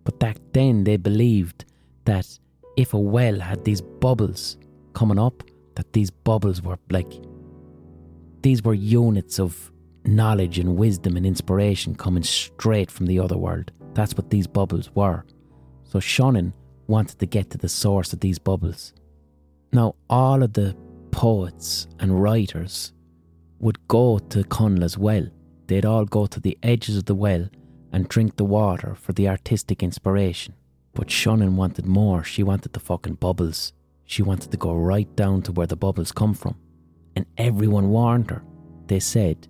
[0.04, 1.64] But back then, they believed
[2.04, 2.38] that
[2.76, 4.56] if a well had these bubbles
[4.92, 5.42] coming up,
[5.74, 7.12] that these bubbles were like,
[8.42, 9.72] these were units of
[10.04, 13.72] knowledge and wisdom and inspiration coming straight from the other world.
[13.94, 15.24] That's what these bubbles were.
[15.82, 16.52] So Shonnan
[16.90, 18.92] wanted to get to the source of these bubbles.
[19.72, 20.76] Now, all of the
[21.12, 22.92] poets and writers
[23.60, 25.26] would go to Connla's well.
[25.68, 27.48] They'd all go to the edges of the well
[27.92, 30.54] and drink the water for the artistic inspiration.
[30.92, 32.24] But Shannon wanted more.
[32.24, 33.72] She wanted the fucking bubbles.
[34.04, 36.56] She wanted to go right down to where the bubbles come from.
[37.14, 38.42] And everyone warned her.
[38.86, 39.46] They said,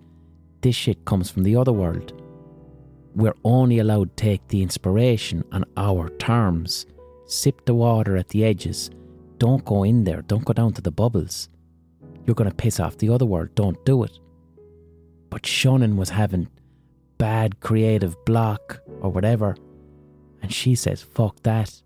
[0.61, 2.13] This shit comes from the other world.
[3.15, 6.85] We're only allowed to take the inspiration on our terms.
[7.31, 8.91] Sip the water at the edges.
[9.39, 10.23] Don't go in there.
[10.23, 11.49] Don't go down to the bubbles.
[12.27, 13.55] You're going to piss off the other world.
[13.55, 14.19] Don't do it.
[15.31, 16.49] But Shannon was having
[17.19, 19.57] bad creative block or whatever.
[20.43, 21.81] And she says, fuck that.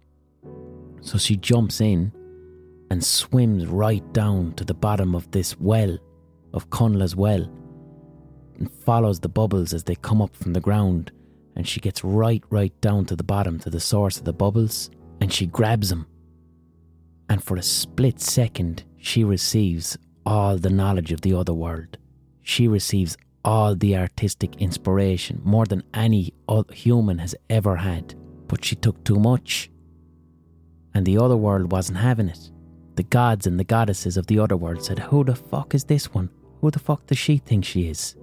[1.03, 2.11] So she jumps in
[2.91, 5.99] and swims right down to the bottom of this well,
[6.55, 7.47] of Connla's well,
[8.57, 11.13] and follows the bubbles as they come up from the ground.
[11.55, 14.91] And she gets right, right down to the bottom, to the source of the bubbles,
[15.21, 16.07] and she grabs him.
[17.29, 19.97] And for a split second, she receives
[20.27, 21.99] all the knowledge of the other world.
[22.43, 26.33] She receives all the artistic inspiration, more than any
[26.73, 28.15] human has ever had.
[28.49, 29.71] But she took too much.
[30.95, 32.51] And the other world wasn't having it.
[32.97, 36.15] The gods and the goddesses of the other world said, Who the fuck is this
[36.15, 36.31] one?
[36.61, 38.17] Who the fuck does she think she is?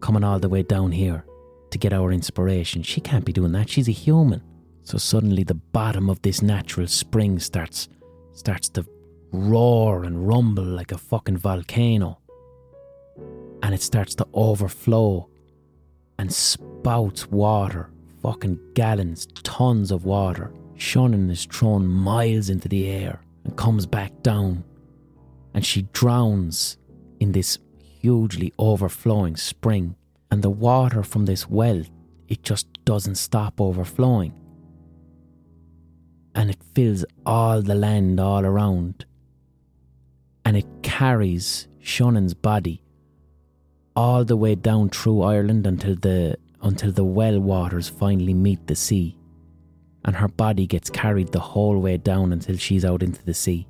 [0.00, 1.24] Coming all the way down here
[1.70, 2.82] to get our inspiration.
[2.82, 3.68] She can't be doing that.
[3.68, 4.42] She's a human.
[4.84, 7.88] So suddenly the bottom of this natural spring starts
[8.32, 8.86] starts to
[9.32, 12.18] roar and rumble like a fucking volcano
[13.64, 15.26] and it starts to overflow
[16.18, 17.90] and spouts water,
[18.22, 20.52] fucking gallons, tons of water.
[20.76, 24.64] Shonnan is thrown miles into the air and comes back down,
[25.54, 26.76] and she drowns
[27.20, 29.96] in this hugely overflowing spring.
[30.30, 31.82] And the water from this well,
[32.28, 34.34] it just doesn't stop overflowing.
[36.34, 39.04] And it fills all the land all around.
[40.44, 42.82] And it carries Shonnan's body
[43.96, 48.74] all the way down through Ireland until the until the well waters finally meet the
[48.74, 49.18] sea.
[50.04, 53.66] And her body gets carried the whole way down until she's out into the sea.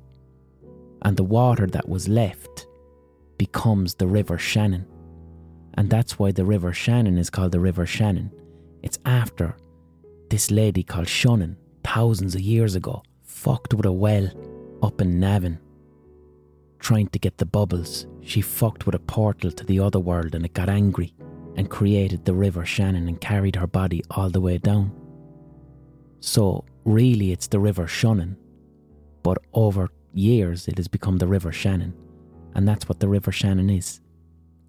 [1.03, 2.67] And the water that was left
[3.37, 4.85] becomes the River Shannon.
[5.75, 8.31] And that's why the River Shannon is called the River Shannon.
[8.81, 9.55] It's after
[10.29, 11.57] this lady called Shonnan,
[11.95, 14.29] thousands of years ago, fucked with a well
[14.83, 15.57] up in Navan.
[16.77, 20.43] Trying to get the bubbles, she fucked with a portal to the other world and
[20.43, 21.13] it got angry
[21.55, 24.91] and created the River Shannon and carried her body all the way down.
[26.19, 28.35] So, really, it's the River Shannon,
[29.23, 31.93] but over years it has become the River Shannon,
[32.55, 34.01] and that's what the River Shannon is.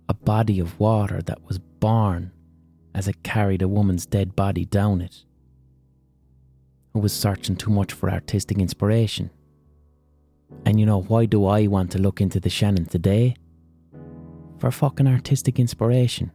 [0.08, 2.30] A body of water that was born
[2.94, 5.24] as it carried a woman's dead body down it,
[7.00, 9.30] was searching too much for artistic inspiration
[10.64, 13.36] and you know, why do I want to look into the Shannon today?
[14.58, 16.32] For fucking artistic inspiration.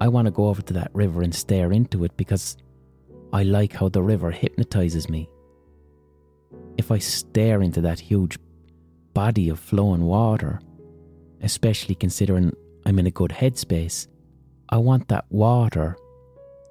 [0.00, 2.56] I want to go over to that river and stare into it because
[3.32, 5.28] I like how the river hypnotizes me.
[6.76, 8.38] If I stare into that huge
[9.14, 10.60] body of flowing water,
[11.42, 12.54] especially considering
[12.84, 14.06] I'm in a good headspace,
[14.68, 15.96] I want that water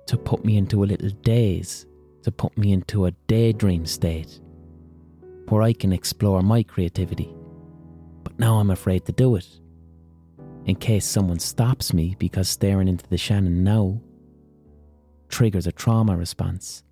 [0.07, 1.87] to put me into a little daze,
[2.25, 4.39] to put me into a daydream state
[5.47, 7.31] where I can explore my creativity.
[8.23, 9.47] But now I'm afraid to do it.
[10.65, 14.01] In case someone stops me because staring into the Shannon now
[15.29, 16.83] triggers a trauma response.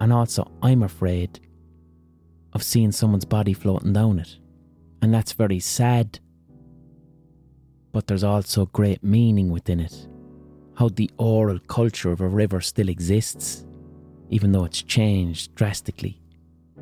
[0.00, 1.40] And also, I'm afraid
[2.54, 4.38] of seeing someone's body floating down it.
[5.02, 6.20] And that's very sad.
[7.92, 10.08] But there's also great meaning within it.
[10.78, 13.66] How the oral culture of a river still exists,
[14.30, 16.20] even though it's changed drastically.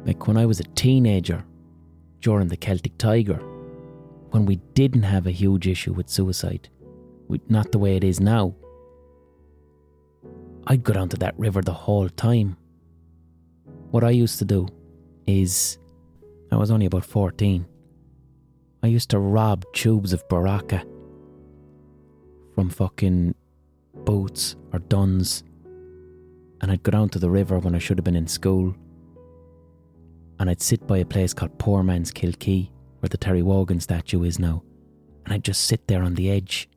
[0.04, 1.44] Like when I was a teenager
[2.20, 3.40] during the Celtic Tiger,
[4.30, 6.68] when we didn't have a huge issue with suicide,
[7.48, 8.54] not the way it is now.
[10.66, 12.56] I'd go down to that river the whole time.
[13.90, 14.68] what I used to do
[15.26, 15.78] is,
[16.50, 17.66] I was only about 14.
[18.82, 20.82] I used to rob tubes of Berocca
[22.54, 23.34] from fucking
[24.04, 25.44] Boots or Dunnes.
[26.62, 28.74] And I'd go down to the river when I should have been in school.
[30.38, 34.22] And I'd sit by a place called Poor Man's Kilkee, where the Terry Wogan statue
[34.22, 34.62] is now.
[35.24, 36.68] And I'd just sit there on the edge,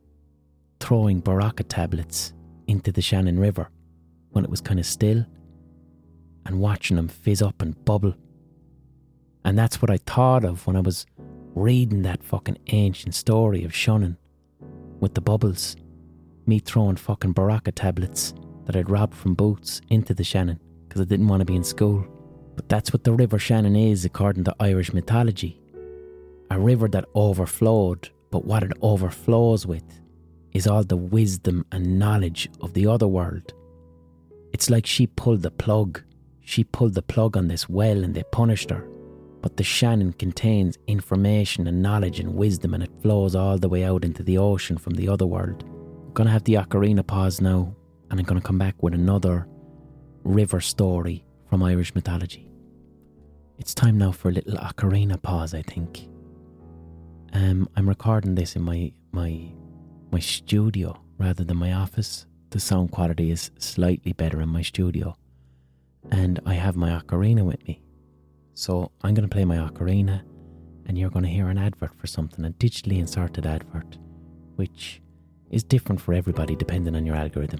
[0.80, 2.34] throwing Berocca tablets
[2.68, 3.70] into the Shannon River
[4.32, 5.26] when it was kind of still
[6.46, 8.16] and watching them fizz up and bubble.
[9.44, 11.06] And that's what I thought of when I was
[11.54, 14.18] reading that fucking ancient story of Shannon
[15.00, 15.76] with the bubbles.
[16.46, 18.34] Me throwing fucking Berocca tablets
[18.66, 21.64] that I'd robbed from boats into the Shannon because I didn't want to be in
[21.64, 22.06] school.
[22.56, 25.60] But that's what the River Shannon is according to Irish mythology.
[26.52, 29.84] A river that overflowed, but what it overflows with
[30.54, 33.54] is all the wisdom and knowledge of the other world.
[34.54, 36.02] It's like she pulled the plug.
[36.42, 38.88] She pulled the plug on this well and they punished her.
[39.42, 43.84] But the Shannon contains information and knowledge and wisdom and it flows all the way
[43.84, 45.66] out into the ocean from the other world.
[46.18, 47.76] I'm to have the ocarina pause now
[48.10, 49.48] and I'm going to come back with another
[50.24, 52.52] river story from Irish mythology.
[53.58, 56.08] It's time now for a little ocarina pause, I think.
[57.34, 59.52] Um, I'm recording this in my my
[60.12, 62.26] my studio rather than my office.
[62.50, 65.16] The sound quality is slightly better in my studio,
[66.12, 67.82] and I have my ocarina with me.
[68.54, 70.22] So I'm going to play my ocarina,
[70.86, 73.98] and you're going to hear an advert for something, a digitally inserted advert,
[74.56, 75.02] which
[75.50, 77.60] is different for everybody depending on your algorithm.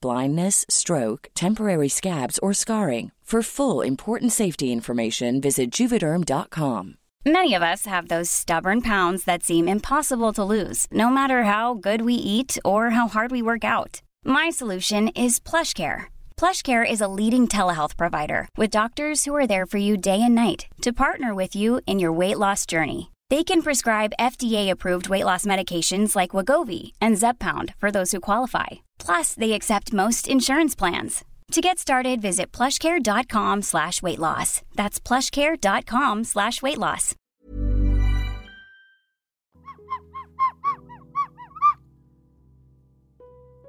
[0.00, 3.12] blindness, stroke, temporary scabs, or scarring.
[3.28, 6.96] For full important safety information, visit juvederm.com.
[7.26, 11.74] Many of us have those stubborn pounds that seem impossible to lose, no matter how
[11.74, 14.00] good we eat or how hard we work out.
[14.24, 16.06] My solution is PlushCare.
[16.38, 20.34] PlushCare is a leading telehealth provider with doctors who are there for you day and
[20.34, 23.10] night to partner with you in your weight loss journey.
[23.28, 28.87] They can prescribe FDA-approved weight loss medications like Wegovy and Zepbound for those who qualify.
[28.98, 31.24] Plus, they accept most insurance plans.
[31.52, 34.60] To get started, visit plushcare.com slash weight loss.
[34.74, 37.14] That's plushcare.com slash weight loss.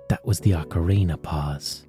[0.10, 1.86] That was the ocarina pause.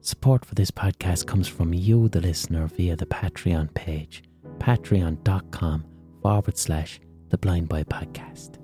[0.00, 4.22] Support for this podcast comes from you, the listener, via the Patreon page,
[4.58, 5.84] patreon.com
[6.22, 8.56] forward slash the Blind Boy Podcast.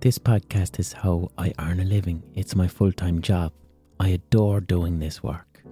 [0.00, 2.22] This podcast is how I earn a living.
[2.34, 3.52] It's my full time job.
[3.98, 5.62] I adore doing this work.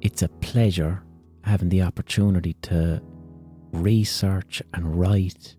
[0.00, 1.02] It's a pleasure
[1.42, 3.02] having the opportunity to
[3.72, 5.56] research and write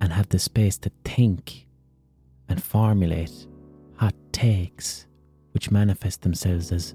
[0.00, 1.66] and have the space to think
[2.48, 3.48] and formulate
[3.96, 5.08] hot takes
[5.50, 6.94] which manifest themselves as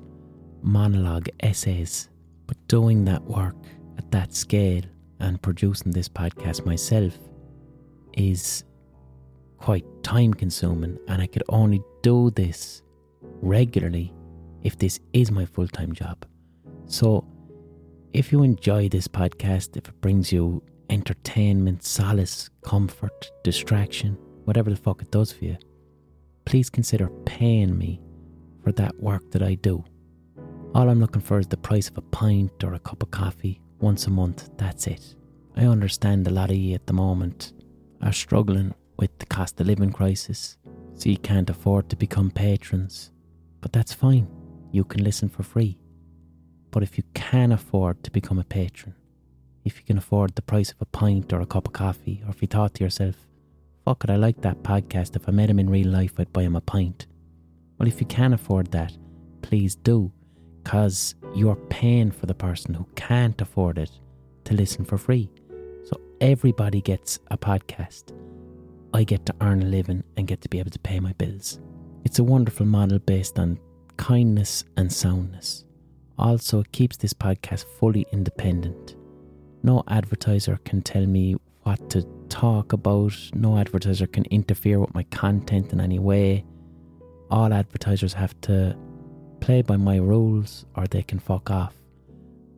[0.62, 2.10] monologue essays.
[2.48, 3.58] But doing that work
[3.98, 4.84] at that scale
[5.20, 7.20] and producing this podcast myself
[8.14, 8.64] is
[9.66, 12.84] quite time consuming, and I could only do this
[13.42, 14.14] regularly
[14.62, 16.24] if this is my full time job.
[16.86, 17.26] So,
[18.14, 20.62] if you enjoy this podcast, if it brings you
[20.92, 25.58] entertainment, solace, comfort, distraction, whatever the fuck it does for you,
[26.46, 28.00] please consider paying me
[28.64, 29.84] for that work that I do.
[30.76, 33.60] All I'm looking for is the price of a pint or a cup of coffee
[33.80, 34.48] once a month.
[34.58, 35.16] That's it.
[35.58, 37.54] I understand a lot of you at the moment
[38.04, 40.58] are struggling with the cost of living crisis,
[40.96, 43.12] so you can't afford to become patrons.
[43.62, 44.28] But that's fine,
[44.72, 45.78] you can listen for free.
[46.72, 48.96] But if you can afford to become a patron,
[49.64, 52.30] if you can afford the price of a pint or a cup of coffee, or
[52.30, 53.16] if you thought to yourself,
[53.84, 55.16] fuck it, I like that podcast.
[55.16, 57.08] If I met him in real life, I'd buy him a pint.
[57.78, 58.96] Well, if you can afford that,
[59.42, 60.12] please do,
[60.64, 63.92] because you're paying for the person who can't afford it
[64.46, 65.30] to listen for free.
[65.84, 68.14] So everybody gets a podcast.
[68.96, 71.60] I get to earn a living and get to be able to pay my bills.
[72.06, 73.60] It's a wonderful model based on
[73.98, 75.66] kindness and soundness.
[76.18, 78.96] Also, it keeps this podcast fully independent.
[79.64, 85.04] No advertiser can tell me what to talk about, no advertiser can interfere with my
[85.04, 86.46] content in any way.
[87.30, 88.78] All advertisers have to
[89.42, 91.76] play by my rules or they can fuck off.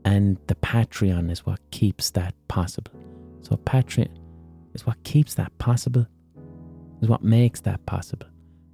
[0.06, 2.92] And the Patreon is what keeps that possible.
[3.42, 4.16] So, Patreon
[4.76, 6.06] is what keeps that possible,
[7.02, 8.28] is what makes that possible.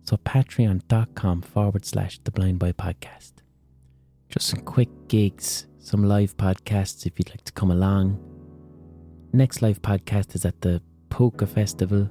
[0.06, 3.34] So, patreon.com forward slash the Blind Boy Podcast.
[4.30, 8.20] Just some quick gigs, some live podcasts if you'd like to come along.
[9.32, 12.10] Next live podcast is at the Púca Festival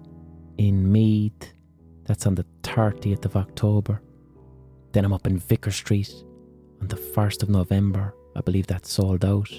[0.59, 1.53] in Meath.
[2.05, 4.03] That's on the 30th of October.
[4.93, 6.13] Then I'm up in Vicar Street
[6.81, 8.15] on the 1st of November.
[8.37, 9.51] I believe that's sold out.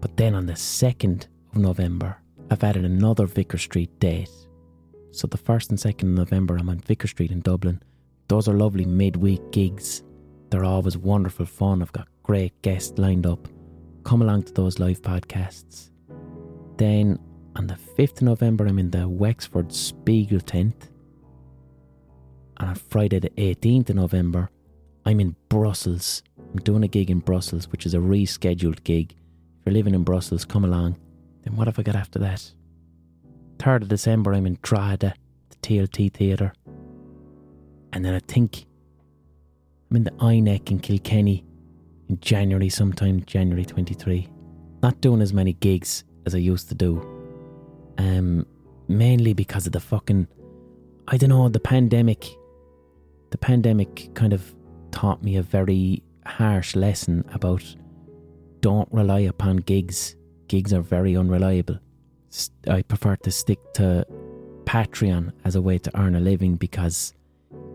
[0.00, 2.18] But then on the 2nd of November,
[2.50, 4.30] I've added another Vicar Street date
[5.16, 7.82] so the 1st and 2nd of November, I'm on Vicar Street in Dublin.
[8.28, 10.02] Those are lovely midweek gigs.
[10.50, 11.80] They're always wonderful fun.
[11.80, 13.48] I've got great guests lined up.
[14.04, 15.90] Come along to those live podcasts.
[16.76, 17.18] Then
[17.56, 20.90] on the 5th of November, I'm in the Wexford Spiegel tent.
[22.58, 24.50] And on Friday, the 18th of November,
[25.06, 26.22] I'm in Brussels.
[26.38, 29.12] I'm doing a gig in Brussels, which is a rescheduled gig.
[29.12, 30.98] If you're living in Brussels, come along.
[31.42, 32.52] Then what have I got after that?
[33.58, 35.14] 3rd of December, I'm in Drogheda,
[35.50, 36.52] the TLT Theatre.
[37.92, 38.66] And then I think
[39.90, 41.44] I'm in the INEC in Kilkenny
[42.08, 44.28] in January, sometime January 23.
[44.82, 47.00] Not doing as many gigs as I used to do.
[47.98, 48.46] Um,
[48.88, 50.28] mainly because of the fucking,
[51.08, 52.26] I don't know, the pandemic.
[53.30, 54.54] The pandemic kind of
[54.90, 57.64] taught me a very harsh lesson about
[58.60, 60.16] don't rely upon gigs.
[60.48, 61.78] Gigs are very unreliable.
[62.68, 64.06] I prefer to stick to
[64.64, 67.14] Patreon as a way to earn a living because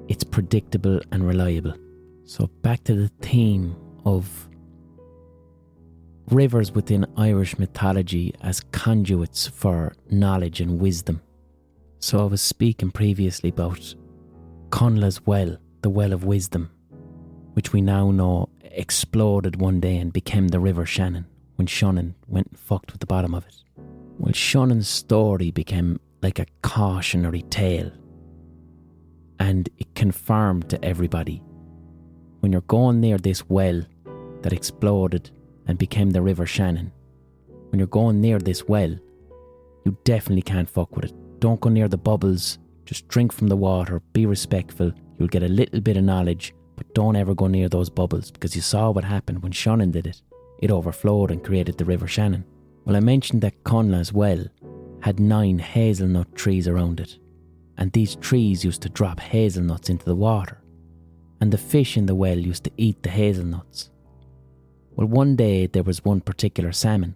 [0.07, 1.73] it's predictable and reliable.
[2.25, 4.49] So, back to the theme of
[6.29, 11.21] rivers within Irish mythology as conduits for knowledge and wisdom.
[11.99, 13.95] So, I was speaking previously about
[14.69, 16.71] Connla's Well, the Well of Wisdom,
[17.53, 22.47] which we now know exploded one day and became the River Shannon when Shannon went
[22.47, 23.55] and fucked with the bottom of it.
[24.21, 27.91] Well, Shannon's story became like a cautionary tale.
[29.39, 31.41] And it confirmed to everybody
[32.41, 33.81] when you're going near this well
[34.43, 35.31] that exploded
[35.65, 36.91] and became the River Shannon,
[37.69, 38.95] when you're going near this well,
[39.85, 41.39] you definitely can't fuck with it.
[41.39, 45.47] Don't go near the bubbles, just drink from the water, be respectful, you'll get a
[45.47, 49.03] little bit of knowledge, but don't ever go near those bubbles because you saw what
[49.03, 50.21] happened when Shannon did it.
[50.59, 52.45] It overflowed and created the River Shannon.
[52.85, 54.43] Well, I mentioned that Connla's well
[55.01, 57.17] had nine hazelnut trees around it,
[57.77, 60.63] and these trees used to drop hazelnuts into the water,
[61.39, 63.89] and the fish in the well used to eat the hazelnuts.
[64.91, 67.15] Well, one day there was one particular salmon,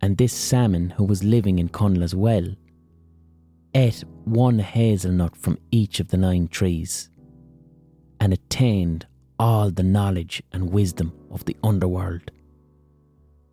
[0.00, 2.54] and this salmon, who was living in Connla's well,
[3.74, 7.10] ate one hazelnut from each of the nine trees
[8.20, 9.06] and attained
[9.38, 12.30] all the knowledge and wisdom of the underworld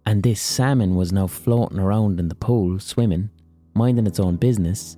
[0.06, 3.30] and this salmon was now floating around in the pool, swimming,
[3.74, 4.96] minding its own business,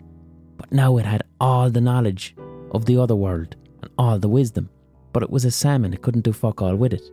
[0.58, 2.36] but now it had all the knowledge
[2.72, 4.70] of the other world and all the wisdom.
[5.14, 7.04] But it was a salmon, it couldn't do fuck all with it.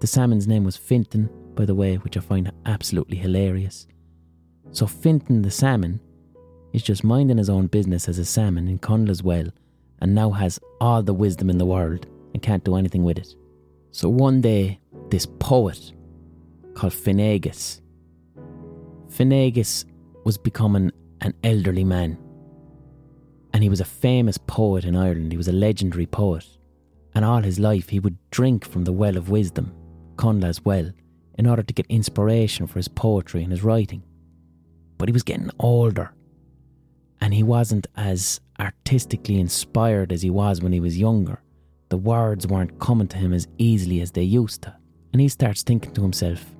[0.00, 3.86] The salmon's name was Fintan, by the way, which I find absolutely hilarious.
[4.72, 6.00] So Fintan the salmon
[6.72, 9.46] is just minding his own business as a salmon in Connla's well
[10.00, 13.34] and now has all the wisdom in the world and can't do anything with it.
[13.92, 14.78] So one day,
[15.08, 15.92] this poet
[16.76, 17.80] called Finnegas.
[19.08, 19.84] Finnegas
[20.24, 22.18] was becoming an elderly man.
[23.52, 25.32] And he was a famous poet in Ireland.
[25.32, 26.46] He was a legendary poet.
[27.14, 29.72] And all his life he would drink from the well of wisdom,
[30.16, 30.90] Connla's well,
[31.38, 34.02] in order to get inspiration for his poetry and his writing.
[34.98, 36.12] But he was getting older.
[37.20, 41.40] And he wasn't as artistically inspired as he was when he was younger.
[41.88, 44.76] The words weren't coming to him as easily as they used to.
[45.12, 46.55] And he starts thinking to himself,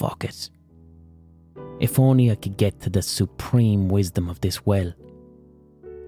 [0.00, 0.48] Fuck it.
[1.78, 4.94] If only I could get to the supreme wisdom of this well.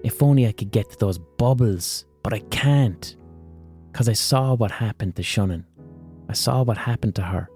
[0.03, 3.15] If only I could get to those bubbles, but I can't.
[3.91, 5.67] Because I saw what happened to Shannon.
[6.27, 7.47] I saw what happened to her.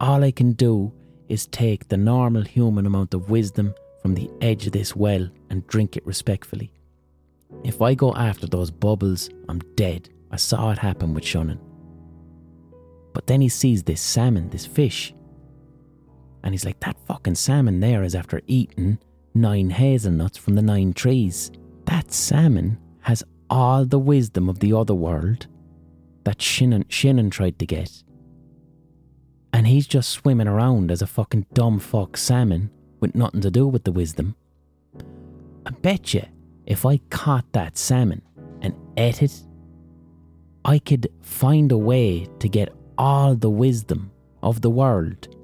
[0.00, 0.92] All I can do
[1.28, 5.64] is take the normal human amount of wisdom from the edge of this well and
[5.68, 6.72] drink it respectfully.
[7.62, 10.08] If I go after those bubbles, I'm dead.
[10.32, 11.60] I saw it happen with Shannon.
[13.12, 15.14] But then he sees this salmon, this fish,
[16.42, 18.98] and he's like, that fucking salmon there is after eating
[19.34, 21.50] nine hazelnuts from the nine trees.
[21.84, 25.46] That salmon has all the wisdom of the other world
[26.24, 28.02] that Shannon, Shannon tried to get.
[29.52, 32.70] And he's just swimming around as a fucking dumb fuck salmon
[33.00, 34.36] with nothing to do with the wisdom.
[35.64, 36.24] I bet you
[36.66, 38.22] if I caught that salmon
[38.60, 39.42] and ate it,
[40.64, 44.10] I could find a way to get all the wisdom
[44.42, 45.34] of the world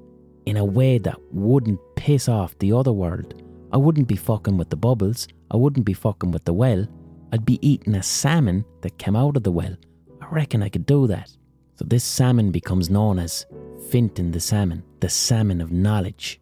[0.45, 3.41] in a way that wouldn't piss off the other world.
[3.71, 5.27] I wouldn't be fucking with the bubbles.
[5.51, 6.87] I wouldn't be fucking with the well.
[7.31, 9.75] I'd be eating a salmon that came out of the well.
[10.21, 11.35] I reckon I could do that.
[11.75, 13.45] So this salmon becomes known as
[13.89, 16.39] Fintan the salmon, the salmon of knowledge.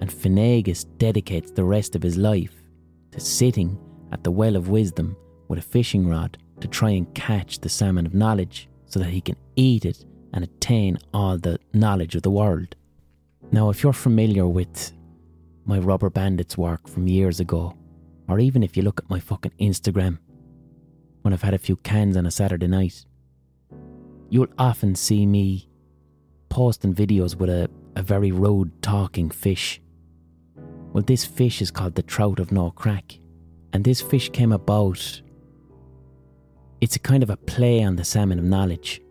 [0.00, 2.54] And Finnegas dedicates the rest of his life
[3.12, 3.78] to sitting
[4.10, 5.16] at the well of wisdom
[5.48, 9.20] with a fishing rod to try and catch the salmon of knowledge so that he
[9.20, 10.04] can eat it
[10.34, 12.76] and attain all the knowledge of the world.
[13.52, 14.94] Now, if you're familiar with
[15.66, 17.76] my Rubber Bandits work from years ago,
[18.26, 20.18] or even if you look at my fucking Instagram
[21.20, 23.04] when I've had a few cans on a Saturday night,
[24.30, 25.68] you'll often see me
[26.48, 29.82] posting videos with a, a very rude talking fish.
[30.94, 33.18] Well, this fish is called the trout of no crack,
[33.74, 35.20] and this fish came about.
[36.80, 39.02] It's a kind of a play on the salmon of knowledge.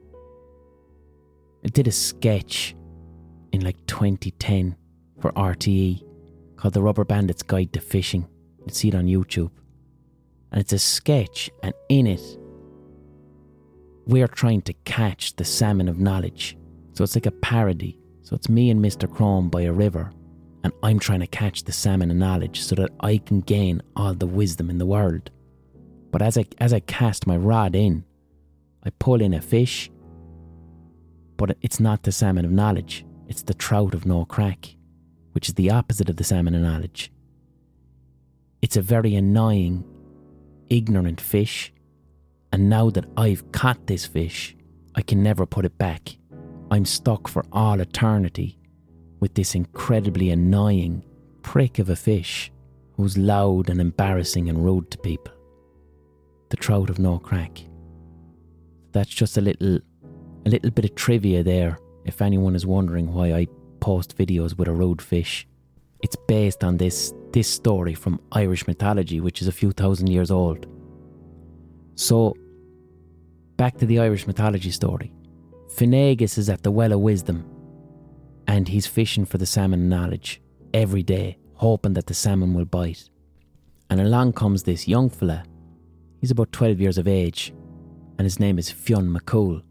[1.64, 2.76] I did a sketch
[3.52, 4.76] in like 2010
[5.20, 6.04] for RTE
[6.56, 8.28] called The Rubber Bandit's Guide to Fishing.
[8.66, 9.52] You see it on YouTube.
[10.52, 12.22] And it's a sketch, and in it,
[14.06, 16.58] we're trying to catch the salmon of knowledge.
[16.94, 17.98] So it's like a parody.
[18.24, 19.12] So it's me and Mr.
[19.12, 20.12] Chrome by a river,
[20.64, 24.14] and I'm trying to catch the salmon of knowledge so that I can gain all
[24.14, 25.30] the wisdom in the world.
[26.12, 28.04] But as I as I cast my rod in,
[28.84, 29.90] I pull in a fish,
[31.38, 33.06] but it's not the salmon of knowledge.
[33.32, 34.76] It's the trout of no crack,
[35.32, 37.14] which is the opposite of the salmon of knowledge.
[38.62, 39.86] It's a very annoying,
[40.70, 41.72] ignorant fish,
[42.52, 44.54] and now that I've caught this fish,
[44.96, 46.18] I can never put it back.
[46.72, 48.60] I'm stuck for all eternity
[49.22, 51.02] with this incredibly annoying
[51.42, 52.52] prick of a fish
[52.98, 55.34] who's loud and embarrassing and rude to people.
[56.50, 57.60] The trout of no crack.
[58.92, 59.80] That's just a little
[60.46, 61.78] a little bit of trivia there
[62.12, 63.48] if anyone is wondering why I
[63.80, 65.48] post videos with a rude fish.
[66.04, 70.30] It's based on this this story from Irish mythology, which is a few thousand years
[70.30, 70.68] old.
[71.96, 72.36] So,
[73.56, 75.14] back to the Irish mythology story.
[75.78, 77.46] Finnegas is at the Well of Wisdom,
[78.48, 80.42] and he's fishing for the salmon knowledge
[80.74, 83.10] every day, hoping that the salmon will bite.
[83.90, 85.44] And along comes this young fella.
[86.20, 87.54] He's about 12 years of age,
[88.18, 89.64] and his name is Fionn McCool.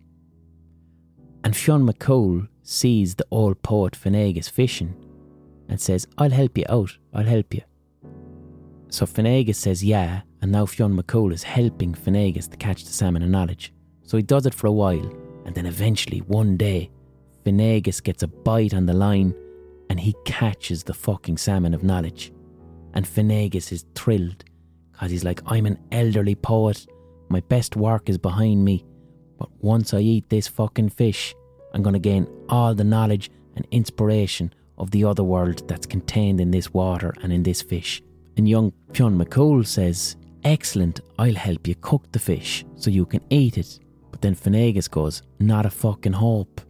[1.44, 4.94] And Fionn McCool sees the old poet Finnegas fishing
[5.68, 7.62] and says, I'll help you out, I'll help you.
[8.88, 13.22] So Finnegas says, Yeah, and now Fionn McCool is helping Finnegas to catch the salmon
[13.22, 13.72] of knowledge.
[14.02, 15.12] So he does it for a while,
[15.44, 16.90] and then eventually, one day,
[17.44, 19.34] Finnegas gets a bite on the line
[19.88, 22.32] and he catches the fucking salmon of knowledge.
[22.94, 24.44] And Finnegas is thrilled
[24.92, 26.86] because he's like, I'm an elderly poet,
[27.28, 28.84] my best work is behind me,
[29.40, 31.34] but once I eat this fucking fish,
[31.72, 36.40] I'm going to gain all the knowledge and inspiration of the other world that's contained
[36.40, 38.02] in this water and in this fish.
[38.36, 43.22] And young Fionn McCool says, Excellent, I'll help you cook the fish so you can
[43.30, 43.78] eat it.
[44.10, 46.60] But then Finnegas goes, Not a fucking hope.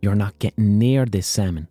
[0.00, 1.68] You're not getting near this salmon.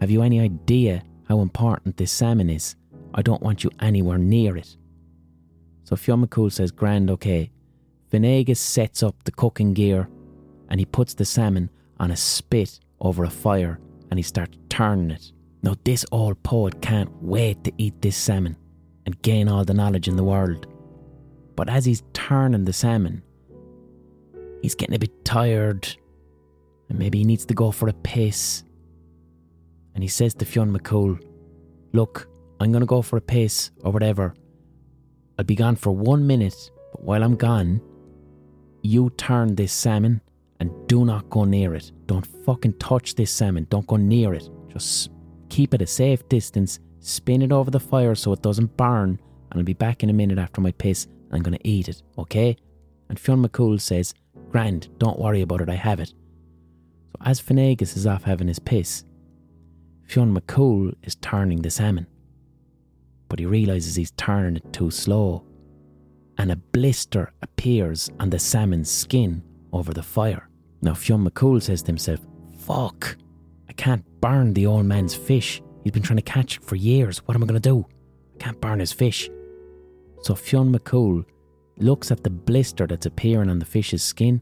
[0.00, 2.76] Have you any idea how important this salmon is?
[3.14, 4.76] I don't want you anywhere near it.
[5.84, 7.51] So Fionn McCool says, Grand, okay.
[8.12, 10.06] Finnegas sets up the cooking gear
[10.68, 15.10] and he puts the salmon on a spit over a fire and he starts turning
[15.10, 15.32] it.
[15.62, 18.56] Now, this old poet can't wait to eat this salmon
[19.06, 20.66] and gain all the knowledge in the world.
[21.56, 23.22] But as he's turning the salmon,
[24.60, 25.88] he's getting a bit tired
[26.90, 28.62] and maybe he needs to go for a piss.
[29.94, 31.18] And he says to Fionn McCool,
[31.94, 32.28] Look,
[32.60, 34.34] I'm going to go for a piss or whatever.
[35.38, 37.80] I'll be gone for one minute, but while I'm gone,
[38.82, 40.20] you turn this salmon
[40.60, 41.92] and do not go near it.
[42.06, 43.66] Don't fucking touch this salmon.
[43.70, 44.48] Don't go near it.
[44.68, 45.10] Just
[45.48, 46.78] keep it a safe distance.
[47.00, 49.20] Spin it over the fire so it doesn't burn.
[49.50, 51.88] And I'll be back in a minute after my piss and I'm going to eat
[51.88, 52.56] it, okay?
[53.08, 54.14] And Fionn McCool says,
[54.50, 56.08] Grand, don't worry about it, I have it.
[56.08, 59.04] So as Finnegas is off having his piss,
[60.04, 62.06] Fionn McCool is turning the salmon,
[63.28, 65.44] but he realises he's turning it too slow,
[66.38, 70.48] and a blister appears on the salmon's skin over the fire.
[70.80, 72.20] Now, Fionn McCool says to himself,
[72.58, 73.16] Fuck,
[73.68, 75.62] I can't burn the old man's fish.
[75.82, 77.18] He's been trying to catch it for years.
[77.18, 77.86] What am I going to do?
[78.34, 79.28] I can't burn his fish.
[80.22, 81.24] So Fionn McCool
[81.78, 84.40] looks at the blister that's appearing on the fish's skin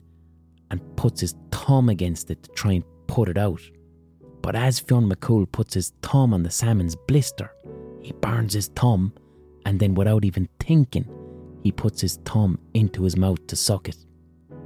[0.70, 3.60] and puts his thumb against it to try and put it out.
[4.42, 7.50] But as Fionn McCool puts his thumb on the salmon's blister,
[8.02, 9.12] he burns his thumb
[9.66, 11.06] and then, without even thinking,
[11.62, 13.96] he puts his thumb into his mouth to suck it.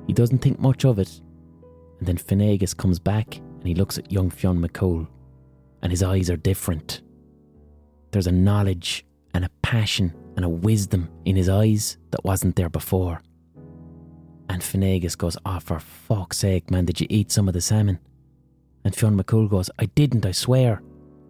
[0.07, 1.21] He doesn't think much of it.
[1.99, 5.07] And then Finnegas comes back and he looks at young Fionn McCool,
[5.83, 7.01] and his eyes are different.
[8.11, 12.69] There's a knowledge and a passion and a wisdom in his eyes that wasn't there
[12.69, 13.23] before.
[14.49, 17.99] And Finnegas goes, Oh, for fuck's sake, man, did you eat some of the salmon?
[18.85, 20.83] And Fionn McCool goes, I didn't, I swear.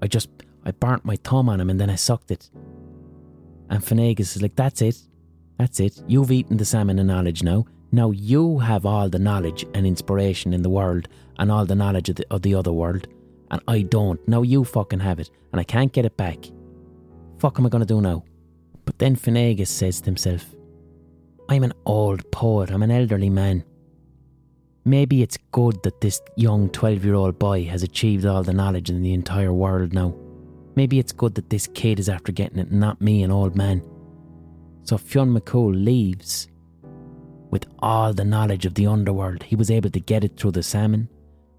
[0.02, 0.28] I just,
[0.64, 2.50] I burnt my thumb on him and then I sucked it.
[3.70, 4.96] And Finnegas is like, That's it.
[5.58, 6.02] That's it.
[6.06, 7.66] You've eaten the salmon of knowledge now.
[7.92, 12.08] Now you have all the knowledge and inspiration in the world and all the knowledge
[12.08, 13.06] of the, of the other world.
[13.50, 14.26] And I don't.
[14.26, 15.30] Now you fucking have it.
[15.52, 16.38] And I can't get it back.
[17.38, 18.24] Fuck am I going to do now?
[18.84, 20.44] But then Finnegas says to himself,
[21.48, 22.70] I'm an old poet.
[22.70, 23.64] I'm an elderly man.
[24.84, 28.90] Maybe it's good that this young 12 year old boy has achieved all the knowledge
[28.90, 30.14] in the entire world now.
[30.76, 33.56] Maybe it's good that this kid is after getting it, and not me, an old
[33.56, 33.82] man.
[34.84, 36.48] So Fionn McCool leaves
[37.50, 39.42] with all the knowledge of the underworld.
[39.42, 41.08] He was able to get it through the salmon,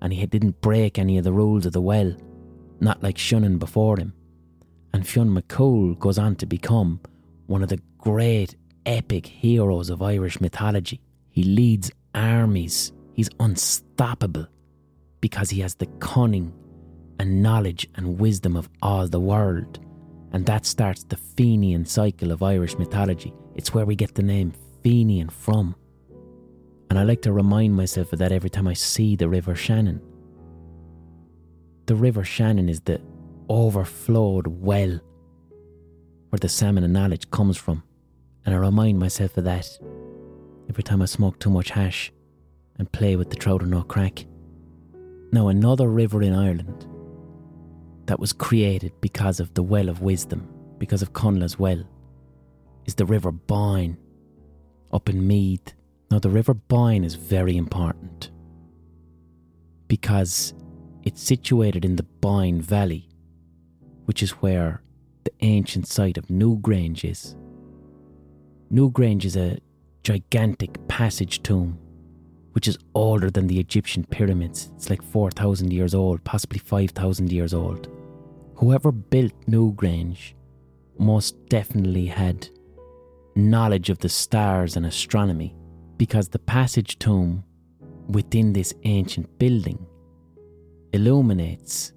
[0.01, 2.15] and he didn't break any of the rules of the well,
[2.79, 4.13] not like Shannon before him.
[4.93, 6.99] And Fionn McCool goes on to become
[7.47, 8.55] one of the great
[8.85, 11.01] epic heroes of Irish mythology.
[11.29, 14.45] He leads armies He's unstoppable
[15.21, 16.53] because he has the cunning
[17.17, 19.79] and knowledge and wisdom of all the world.
[20.35, 23.33] And that starts the Fenian cycle of Irish mythology.
[23.55, 24.51] It's where we get the name
[24.83, 25.77] Fenian from.
[26.89, 30.01] And I like to remind myself of that every time I see the River Shannon.
[31.85, 32.99] The River Shannon is the
[33.47, 34.99] overflowed well
[36.31, 37.81] where the salmon of knowledge comes from.
[38.45, 39.69] And I remind myself of that
[40.67, 42.11] every time I smoke too much hash
[42.77, 44.25] and play with the trout or not crack.
[45.31, 46.87] Now, another river in Ireland
[48.05, 50.47] that was created because of the Well of Wisdom,
[50.77, 51.83] because of Connla's Well,
[52.85, 53.97] is the River Boyne
[54.91, 55.73] up in Meath.
[56.11, 58.31] Now, the River Boyne is very important
[59.87, 60.53] because
[61.03, 63.09] it's situated in the Boyne Valley,
[64.05, 64.81] which is where
[65.23, 67.35] the ancient site of Newgrange is.
[68.71, 69.59] Newgrange is a
[70.03, 71.79] gigantic passage tomb
[72.55, 74.71] which is older than the Egyptian pyramids.
[74.77, 77.89] It's like 4,000 years old, possibly 5,000 years old.
[78.55, 80.35] Whoever built Newgrange
[80.97, 82.47] most definitely had
[83.35, 85.53] knowledge of the stars and astronomy
[85.97, 87.43] because the passage tomb
[88.07, 89.85] within this ancient building
[90.93, 91.91] illuminates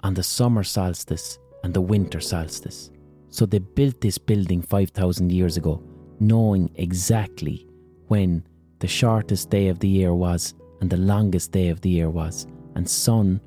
[0.00, 2.90] on the summer solstice and the winter solstice.
[3.28, 5.82] So they built this building 5,000 years ago,
[6.20, 7.68] knowing exactly
[8.06, 8.46] when
[8.78, 12.46] the shortest day of the year was and the longest day of the year was,
[12.74, 13.40] and sun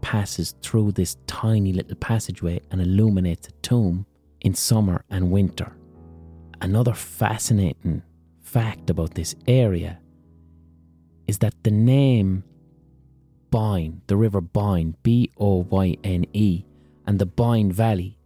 [0.00, 4.04] passes through this tiny little passageway and illuminates a tomb
[4.42, 5.74] in summer and winter.
[6.60, 8.02] Another fascinating
[8.42, 9.98] fact about this area
[11.26, 12.44] is that the name
[13.50, 16.64] Boyne, the River Boyne, B O Y N E,
[17.06, 18.18] and the Boyne Valley,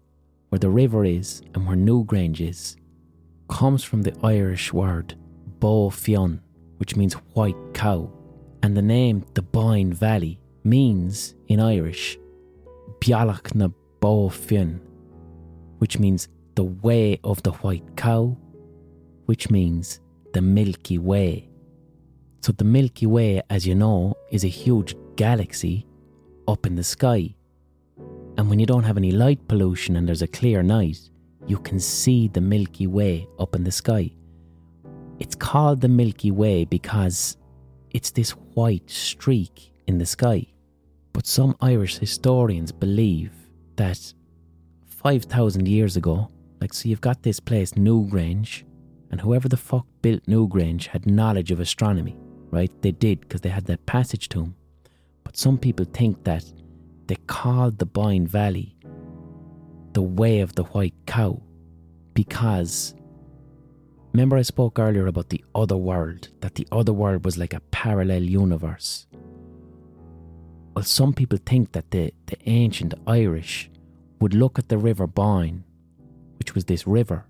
[0.49, 2.77] where the river is and where Newgrange is,
[3.49, 5.15] comes from the Irish word
[5.61, 6.41] Bo Fionn,
[6.79, 8.11] which means white cow,
[8.63, 12.19] and the name the Boyne Valley means in Irish
[13.01, 13.69] Bealach na
[14.01, 14.81] Bofin,
[15.79, 18.37] which means the way of the white cow,
[19.27, 20.01] which means
[20.33, 21.49] the Milky Way.
[22.41, 25.87] So, the Milky Way, as you know, is a huge galaxy
[26.47, 27.35] up in the sky.
[28.37, 31.11] And when you don't have any light pollution and there's a clear night,
[31.47, 34.13] you can see the Milky Way up in the sky.
[35.19, 37.37] It's called the Milky Way because
[37.91, 40.47] it's this white streak in the sky.
[41.13, 43.33] But some Irish historians believe
[43.77, 44.13] that
[44.87, 48.65] 5,000 years ago, like, so you've got this place, Newgrange,
[49.11, 52.17] and whoever the fuck built Newgrange had knowledge of astronomy,
[52.51, 52.71] right?
[52.83, 54.55] They did because they had that passage tomb.
[55.25, 56.45] But some people think that
[57.07, 58.77] they called the Boyne Valley
[59.93, 61.41] the way of the white cow
[62.15, 62.95] because
[64.13, 67.61] Remember, I spoke earlier about the other world, that the other world was like a
[67.71, 69.07] parallel universe.
[70.75, 73.71] Well, some people think that the, the ancient Irish
[74.21, 75.65] would look at the River Boyne,
[76.39, 77.27] which was this river,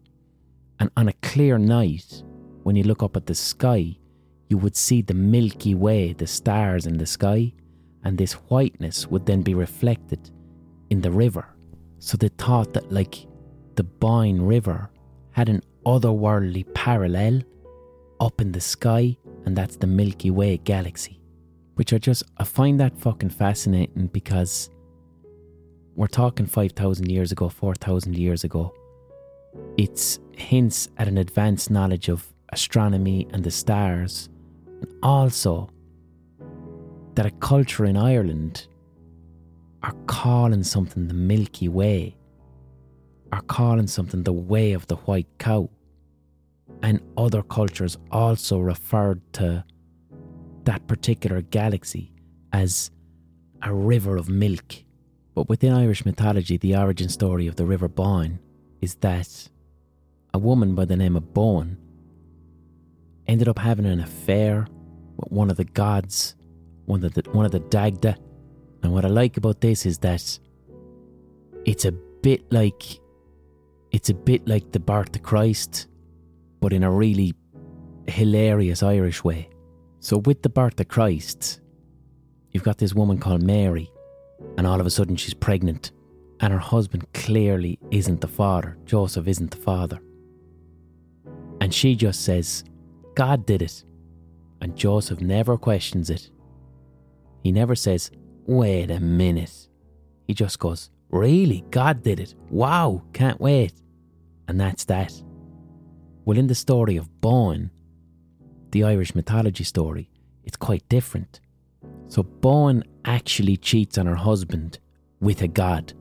[0.79, 2.23] and on a clear night,
[2.63, 3.97] when you look up at the sky,
[4.49, 7.53] you would see the Milky Way, the stars in the sky,
[8.05, 10.31] and this whiteness would then be reflected
[10.91, 11.47] in the river.
[11.99, 13.27] So they thought that, like,
[13.75, 14.91] the Boyne River
[15.33, 17.41] had an otherworldly parallel
[18.21, 19.17] up in the sky,
[19.47, 21.19] and that's the Milky Way galaxy.
[21.77, 24.69] Which I just, I find that fucking fascinating because
[25.97, 28.75] we're talking 5,000 years ago, 4,000 years ago.
[29.79, 34.29] It's hints at an advanced knowledge of astronomy and the stars,
[34.83, 35.71] and also
[37.15, 38.67] that a culture in Ireland
[39.83, 42.15] are calling something the Milky Way,
[43.33, 45.71] are calling something the way of the white cow.
[46.83, 49.65] And other cultures also referred to
[50.65, 52.13] that particular galaxy
[52.53, 52.91] as
[53.63, 54.77] a river of milk.
[55.35, 58.39] But within Irish mythology, the origin story of the River Boyne
[58.81, 59.49] is that
[60.35, 61.79] a woman by the name of Bowen
[63.27, 64.67] ended up having an affair
[65.17, 66.35] with one of the gods,
[66.87, 68.17] one of the one of the Dagda.
[68.83, 70.39] And what I like about this is that
[71.65, 73.01] it's a bit like
[73.91, 75.87] it's a bit like the birth of Christ,
[76.61, 77.35] but in a really
[78.07, 79.49] hilarious Irish way.
[80.01, 81.61] So with the birth of Christ,
[82.53, 83.91] you've got this woman called Mary,
[84.57, 85.93] and all of a sudden she's pregnant,
[86.41, 88.79] and her husband clearly isn't the father.
[88.85, 90.01] Joseph isn't the father.
[91.61, 92.65] And she just says,
[93.15, 93.85] God did it.
[94.61, 96.31] And Joseph never questions it.
[97.43, 98.11] He never says,
[98.47, 99.69] wait a minute.
[100.27, 101.65] He just goes, really?
[101.71, 102.35] God did it.
[102.51, 103.73] Wow, can't wait.
[104.47, 105.13] And that's that.
[106.29, 107.71] Well, in the story of Bowen,
[108.73, 110.11] the Irish mythology story,
[110.45, 111.41] it's quite different.
[112.09, 114.79] So Bowen actually cheats on her husband
[115.23, 115.95] with a god,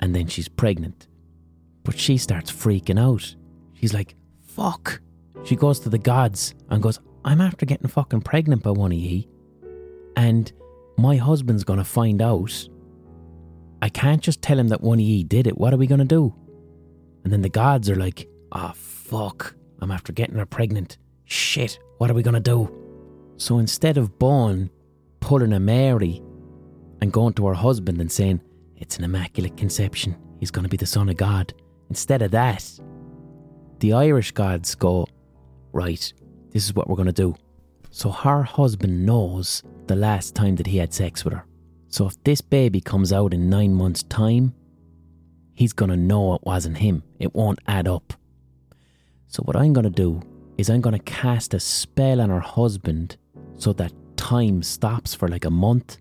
[0.00, 1.06] and then she's pregnant.
[1.84, 3.36] But she starts freaking out.
[3.74, 5.02] She's like, fuck.
[5.44, 8.96] She goes to the gods and goes, I'm after getting fucking pregnant by one of
[8.96, 9.28] ye.
[10.16, 10.50] And
[10.96, 12.70] my husband's gonna find out.
[13.82, 15.58] I can't just tell him that one of ye did it.
[15.58, 16.34] What are we gonna do?
[17.24, 19.54] And then the gods are like, ah, oh, fuck.
[19.80, 20.96] I'm after getting her pregnant.
[21.26, 22.70] Shit, what are we gonna do?
[23.36, 24.70] So instead of Bowen
[25.20, 26.22] pulling a Mary
[27.02, 28.40] and going to her husband and saying,
[28.78, 31.52] it's an immaculate conception, he's gonna be the son of God,
[31.90, 32.66] instead of that,
[33.80, 35.06] the Irish gods go,
[35.72, 36.10] right,
[36.50, 37.36] this is what we're to do.
[37.90, 41.44] So her husband knows the last time that he had sex with her.
[41.88, 44.54] So if this baby comes out in nine months' time,
[45.52, 47.02] he's to know it wasn't him.
[47.18, 48.14] It won't add up.
[49.32, 50.20] So what I'm going to do
[50.58, 53.16] is I'm going to cast a spell on her husband
[53.56, 55.96] so that time stops for like a month.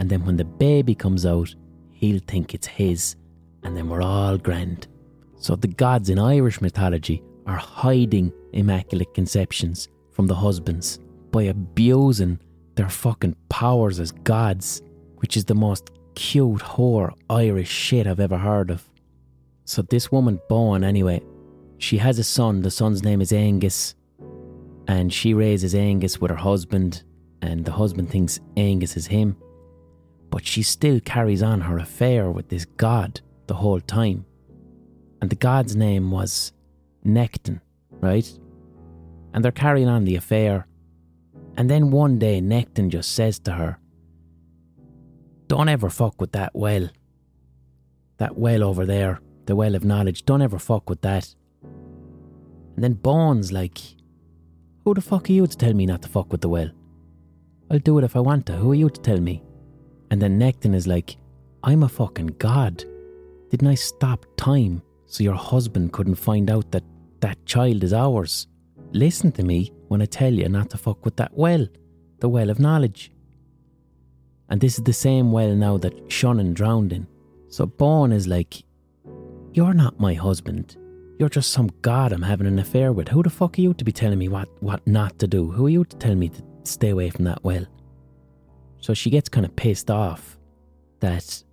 [0.00, 1.54] And then when the baby comes out,
[1.92, 3.14] he'll think it's his.
[3.62, 4.88] And then we're all grand.
[5.36, 10.98] So the gods in Irish mythology are hiding immaculate conceptions from the husbands
[11.30, 12.40] by abusing
[12.74, 14.82] their fucking powers as gods,
[15.18, 18.82] which is the most cute whore Irish shit I've ever heard of.
[19.64, 21.22] So this woman, Bowen, anyway,
[21.84, 22.62] she has a son.
[22.62, 23.94] The son's name is Angus,
[24.88, 27.04] and she raises Angus with her husband,
[27.42, 29.36] and the husband thinks Angus is him.
[30.30, 34.24] But she still carries on her affair with this god the whole time
[35.24, 36.52] and the god's name was
[37.02, 37.62] Nectan,
[37.92, 38.30] right?
[39.32, 40.66] And they're carrying on the affair.
[41.56, 43.78] And then one day, Nectan just says to her,
[45.48, 46.90] Don't ever fuck with that well.
[48.18, 51.34] That well over there, the well of knowledge, don't ever fuck with that.
[52.74, 53.78] And then Bowen's like,
[54.84, 56.70] Who the fuck are you to tell me not to fuck with the well?
[57.70, 58.52] I'll do it if I want to.
[58.52, 59.42] Who are you to tell me?
[60.10, 61.16] And then Nectan is like,
[61.62, 62.84] I'm a fucking god.
[63.50, 66.84] Didn't I stop time so your husband couldn't find out that
[67.20, 68.48] that child is ours.
[68.92, 71.66] Listen to me when I tell you not to fuck with that well,
[72.20, 73.12] the well of knowledge.
[74.48, 77.06] And this is the same well now that Shannon drowned in.
[77.48, 78.62] So Bowen is like,
[79.52, 80.76] You're not my husband.
[81.18, 83.08] You're just some god I'm having an affair with.
[83.08, 85.50] Who the fuck are you to be telling me what, what not to do?
[85.50, 87.64] Who are you to tell me to stay away from that well?
[88.80, 90.38] So she gets kind of pissed off
[91.00, 91.44] that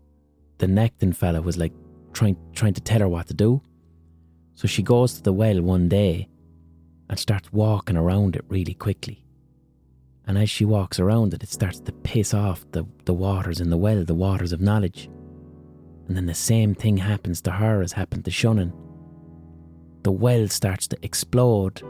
[0.57, 1.73] the Nectan fella was like,
[2.13, 3.61] trying trying to tell her what to do.
[4.55, 6.27] So she goes to the well one day
[7.09, 9.23] and starts walking around it really quickly.
[10.25, 13.69] And as she walks around it, it starts to piss off the, the waters in
[13.69, 15.09] the well, the waters of knowledge.
[16.07, 18.73] And then the same thing happens to her as happened to Shannon.
[20.03, 21.81] The well starts to explode,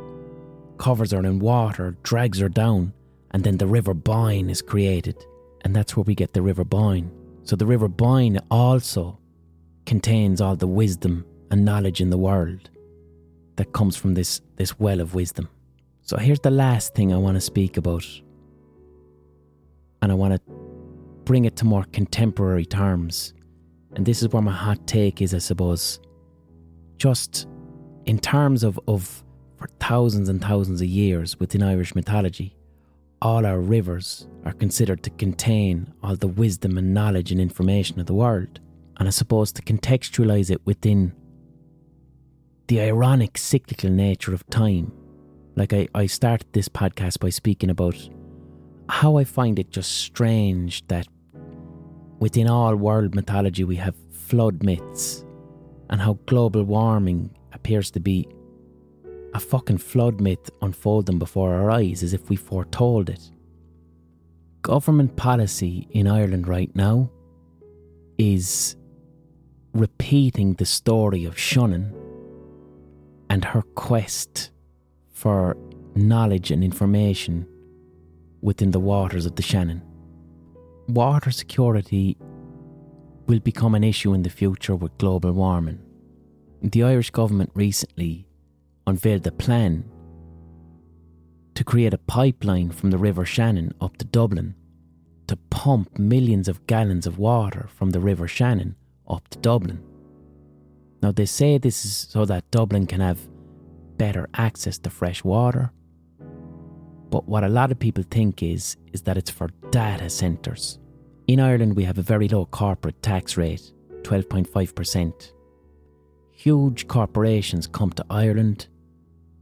[0.77, 2.93] covers her in water, drags her down,
[3.31, 5.15] and then the River Boyne is created.
[5.63, 7.11] And that's where we get the River Boyne.
[7.43, 9.19] So the River Boyne also
[9.85, 12.69] contains all the wisdom and knowledge in the world
[13.55, 15.49] that comes from this, this well of wisdom.
[16.01, 18.05] So here's the last thing I want to speak about.
[20.01, 20.41] And I want to
[21.25, 23.33] bring it to more contemporary terms.
[23.95, 25.99] And this is where my hot take is, I suppose.
[26.97, 27.47] Just
[28.05, 29.23] in terms of, of
[29.57, 32.55] for thousands and thousands of years within Irish mythology,
[33.21, 38.07] all our rivers are considered to contain all the wisdom and knowledge and information of
[38.07, 38.59] the world.
[38.97, 41.13] And I suppose to contextualize it within
[42.67, 44.91] the ironic cyclical nature of time.
[45.55, 47.95] Like I, I started this podcast by speaking about
[48.89, 51.07] how I find it just strange that
[52.19, 55.23] within all world mythology we have flood myths
[55.89, 58.27] and how global warming appears to be
[59.35, 63.29] a fucking flood myth unfolding before our eyes as if we foretold it.
[64.63, 67.11] Government policy in Ireland right now
[68.17, 68.75] is
[69.73, 71.93] repeating the story of Shannon
[73.29, 74.49] and her quest
[75.11, 75.55] for
[75.93, 77.47] knowledge and information
[78.41, 79.83] within the waters of the Shannon.
[80.87, 82.17] Water security
[83.27, 85.79] will become an issue in the future with global warming.
[86.63, 88.27] The Irish government recently
[88.85, 89.83] unveiled a plan
[91.55, 94.53] to create a pipeline from the River Shannon up to Dublin
[95.25, 98.75] to pump millions of gallons of water from the River Shannon
[99.07, 99.81] up to Dublin.
[101.01, 103.27] Now, they say this is so that Dublin can have
[103.97, 105.71] better access to fresh water.
[107.09, 110.77] But what a lot of people think is, is that it's for data centres.
[111.27, 113.71] In Ireland, we have a very low corporate tax rate,
[114.03, 115.31] 12.5%.
[116.41, 118.67] Huge corporations come to Ireland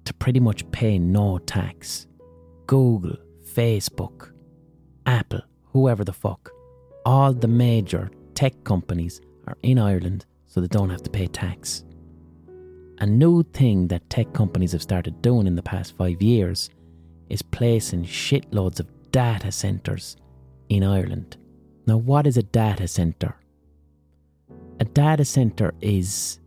[0.04, 2.08] to pretty much pay no tax.
[2.68, 3.16] Google,
[3.54, 4.34] Facebook,
[5.06, 5.39] Apple,
[5.72, 6.52] whoever the fuck,
[7.06, 11.86] all the major tech companies are in Ireland so they don't have to pay tax.
[12.97, 16.70] A new thing that tech companies have started doing in the past five years
[17.30, 20.18] is placing shitloads of data centres
[20.68, 21.38] in Ireland.
[21.88, 23.38] Now, what is a data centre?
[24.82, 26.41] A data centre is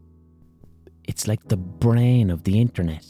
[1.05, 3.07] it's like the brain of the internet.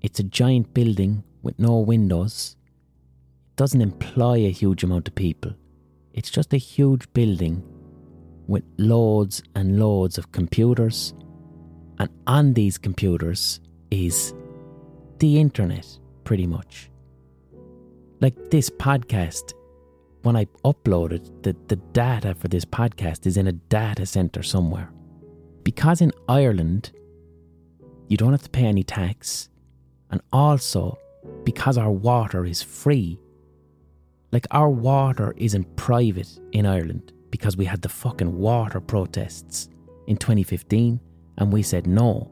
[0.00, 2.56] It's a giant building with no windows.
[3.50, 5.52] It doesn't employ a huge amount of people.
[6.12, 7.62] It's just a huge building
[8.46, 11.14] with loads and loads of computers.
[11.98, 14.34] And on these computers is
[15.18, 15.86] the internet,
[16.24, 16.90] pretty much.
[18.20, 19.52] Like this podcast,
[20.22, 24.42] when I upload it, the, the data for this podcast is in a data center
[24.42, 24.92] somewhere.
[25.62, 26.90] Because in Ireland,
[28.08, 29.48] you don't have to pay any tax,
[30.10, 30.98] and also
[31.44, 33.18] because our water is free.
[34.32, 39.68] Like our water isn't private in Ireland because we had the fucking water protests
[40.06, 41.00] in 2015
[41.38, 42.30] and we said no.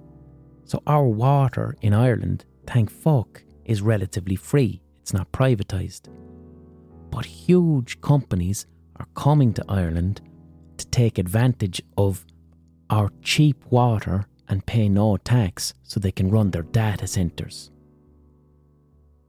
[0.64, 4.82] So our water in Ireland, thank fuck, is relatively free.
[5.00, 6.08] It's not privatised.
[7.10, 8.66] But huge companies
[8.96, 10.20] are coming to Ireland
[10.76, 12.24] to take advantage of
[12.90, 17.70] our cheap water and pay no tax so they can run their data centres.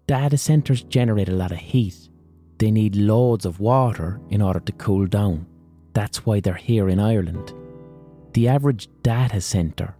[0.08, 2.10] Data centres generate a lot of heat.
[2.58, 5.46] They need loads of water in order to cool down.
[5.94, 7.54] That's why they're here in Ireland.
[8.34, 9.96] The average data centre,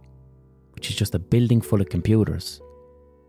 [0.74, 2.60] which is just a building full of computers,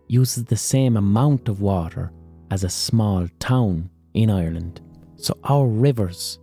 [0.08, 2.12] uses the same amount of water
[2.52, 4.82] as a small town in Ireland.
[5.16, 6.40] So our rivers,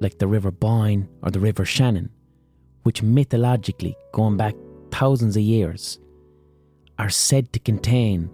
[0.00, 2.10] like the River Boyne or the River Shannon,
[2.88, 4.54] which mythologically, going back
[4.90, 5.98] thousands of years,
[6.98, 8.30] are said to contain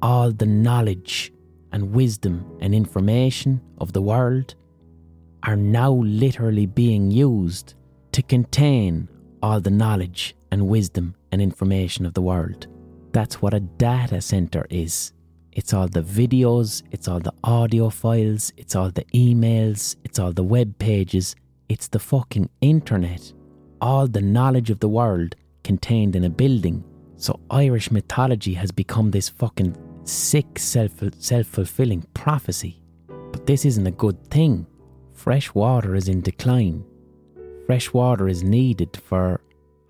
[0.00, 1.30] all the knowledge
[1.70, 4.54] and wisdom and information of the world,
[5.42, 7.74] are now literally being used
[8.12, 9.06] to contain
[9.42, 12.68] all the knowledge and wisdom and information of the world.
[13.12, 15.12] That's what a data center is.
[15.52, 20.32] It's all the videos, it's all the audio files, it's all the emails, it's all
[20.32, 21.36] the web pages,
[21.68, 23.34] it's the fucking internet
[23.80, 25.34] all the knowledge of the world
[25.64, 26.84] contained in a building.
[27.16, 32.82] So Irish mythology has become this fucking sick self self fulfilling prophecy.
[33.06, 34.66] But this isn't a good thing.
[35.12, 36.84] Fresh water is in decline.
[37.66, 39.40] Fresh water is needed for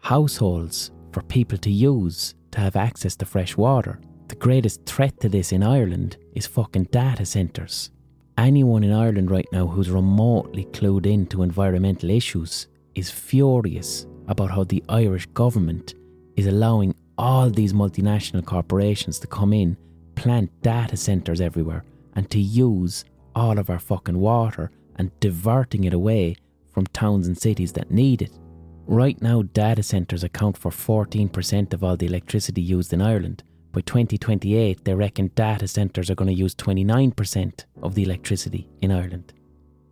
[0.01, 4.01] households, for people to use, to have access to fresh water.
[4.29, 7.91] The greatest threat to this in Ireland is fucking data centres.
[8.37, 12.67] Anyone in Ireland right now who's remotely clued in to environmental issues
[13.01, 15.95] is furious about how the Irish government
[16.37, 19.77] is allowing all these multinational corporations to come in,
[20.15, 21.83] plant data centres everywhere,
[22.15, 23.05] and to use
[23.35, 26.37] all of our fucking water and diverting it away
[26.73, 28.39] from towns and cities that need it.
[28.87, 33.43] Right now, data centres account for 14% of all the electricity used in Ireland.
[33.73, 38.91] By 2028, they reckon data centres are going to use 29% of the electricity in
[38.93, 39.33] Ireland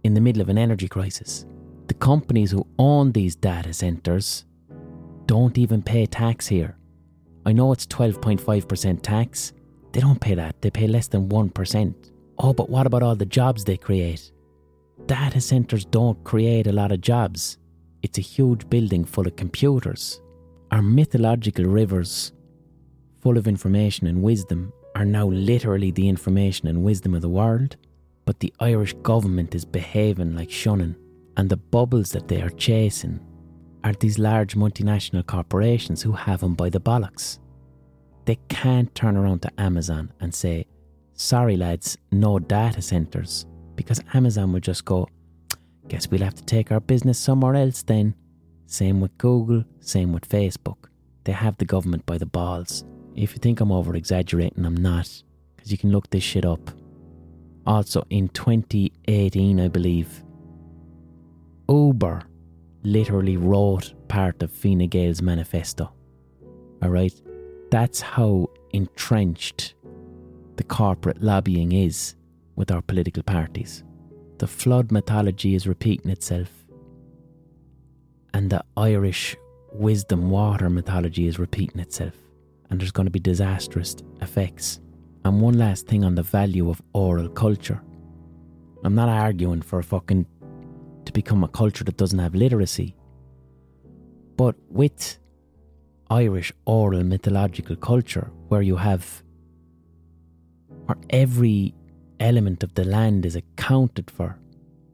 [0.04, 1.46] in the middle of an energy crisis.
[1.88, 4.44] The companies who own these data centres
[5.26, 6.76] don't even pay tax here.
[7.46, 9.52] I know it's 12.5% tax.
[9.92, 11.94] They don't pay that, they pay less than 1%.
[12.38, 14.30] Oh, but what about all the jobs they create?
[15.06, 17.56] Data centres don't create a lot of jobs.
[18.02, 20.20] It's a huge building full of computers.
[20.70, 22.32] Our mythological rivers,
[23.22, 27.76] full of information and wisdom, are now literally the information and wisdom of the world,
[28.26, 30.96] but the Irish government is behaving like Shannon,
[31.38, 33.20] and the bubbles that they are chasing
[33.84, 37.38] are these large multinational corporations who have them by the bollocks.
[38.24, 40.66] They can't turn around to Amazon and say,
[41.14, 43.46] sorry lads, no data centres,
[43.76, 45.08] because Amazon will just go,
[45.86, 48.14] guess we'll have to take our business somewhere else then.
[48.66, 50.88] Same with Google, same with Facebook.
[51.22, 52.84] They have the government by the balls.
[53.14, 55.22] If you think I'm over exaggerating, I'm not,
[55.56, 56.70] because you can look this shit up.
[57.64, 60.24] Also, in 2018, I believe,
[61.68, 62.22] Uber
[62.82, 65.92] literally wrote part of Fine Gael's manifesto.
[66.82, 67.20] Alright?
[67.70, 69.74] That's how entrenched
[70.56, 72.14] the corporate lobbying is
[72.56, 73.84] with our political parties.
[74.38, 76.48] The flood mythology is repeating itself,
[78.32, 79.36] and the Irish
[79.72, 82.14] wisdom water mythology is repeating itself,
[82.70, 84.80] and there's going to be disastrous effects.
[85.24, 87.82] And one last thing on the value of oral culture.
[88.84, 90.24] I'm not arguing for a fucking
[91.08, 92.94] to become a culture that doesn't have literacy.
[94.36, 95.18] But with
[96.10, 99.22] Irish oral mythological culture, where you have
[100.84, 101.74] where every
[102.20, 104.38] element of the land is accounted for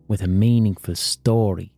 [0.07, 1.73] with a meaningful story,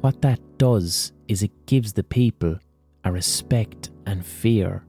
[0.00, 2.58] what that does is it gives the people
[3.04, 4.82] a respect and fear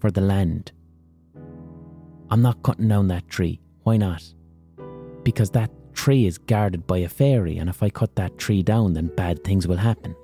[0.00, 0.72] for the land.
[2.30, 3.60] I'm not cutting down that tree.
[3.84, 4.22] Why not?
[5.22, 8.94] Because that tree is guarded by a fairy, and if I cut that tree down,
[8.94, 10.14] then bad things will happen.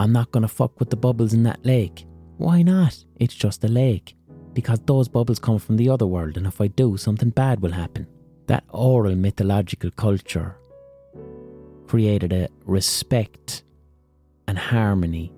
[0.00, 2.06] I'm not going to fuck with the bubbles in that lake.
[2.36, 3.04] Why not?
[3.16, 4.16] It's just a lake.
[4.52, 7.72] Because those bubbles come from the other world, and if I do, something bad will
[7.72, 8.06] happen.
[8.46, 10.56] That oral mythological culture
[11.86, 13.62] created a respect
[14.46, 15.32] and harmony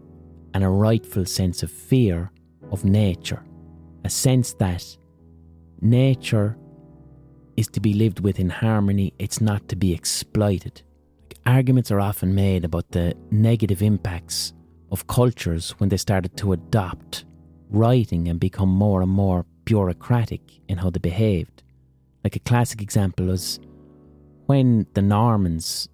[0.55, 2.31] and a rightful sense of fear
[2.71, 3.45] of nature.
[4.05, 4.85] A sense that
[5.81, 6.57] nature
[7.57, 10.83] is to be lived with in harmony, it's not to be exploited.
[11.45, 14.53] Arguments are often made about the negative impacts
[14.91, 17.25] of cultures when they started to adopt
[17.71, 21.63] writing and become more and more bureaucratic in how they behaved.
[22.25, 23.61] Like a classic example is
[24.47, 25.89] when the Normans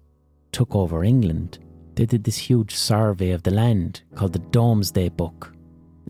[0.51, 1.59] took over England,
[1.95, 5.52] they did this huge survey of the land called the Domesday Book.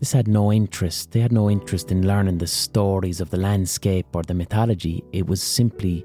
[0.04, 1.12] This had no interest.
[1.12, 5.02] They had no interest in learning the stories of the landscape or the mythology.
[5.12, 6.04] It was simply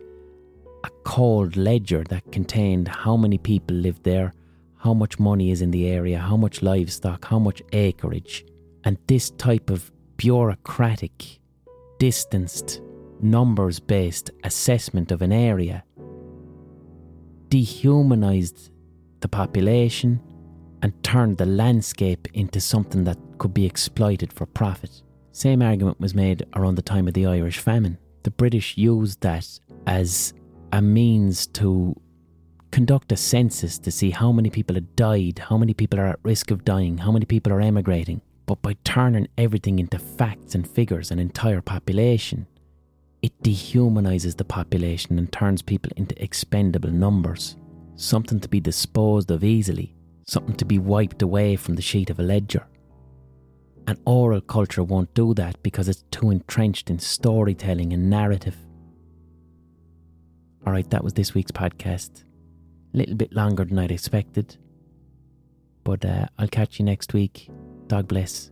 [0.85, 4.31] a cold ledger that contained how many people lived there,
[4.77, 8.45] how much money is in the area, how much livestock, how much acreage.
[8.85, 11.41] And this type of bureaucratic,
[11.97, 12.79] distanced,
[13.19, 15.83] numbers based assessment of an area
[17.49, 18.71] dehumanized
[19.19, 20.21] the population
[20.81, 25.01] and turned the landscape into something that could be exploited for profit.
[25.31, 27.97] Same argument was made around the time of the Irish famine.
[28.23, 29.47] The British used that
[29.87, 30.33] as
[30.71, 31.99] a means to
[32.71, 36.19] conduct a census to see how many people had died, how many people are at
[36.23, 38.21] risk of dying, how many people are emigrating.
[38.45, 42.47] But by turning everything into facts and figures, an entire population,
[43.21, 47.55] it dehumanizes the population and turns people into expendable numbers,
[47.95, 49.95] something to be disposed of easily
[50.29, 52.65] something to be wiped away from the sheet of a ledger.
[53.89, 58.55] An oral culture won't do that because it's too entrenched in storytelling and narrative.
[60.63, 62.23] Alright, that was this week's podcast.
[62.93, 64.57] A little bit longer than I'd expected.
[65.83, 67.49] But uh, I'll catch you next week.
[67.87, 68.51] God bless.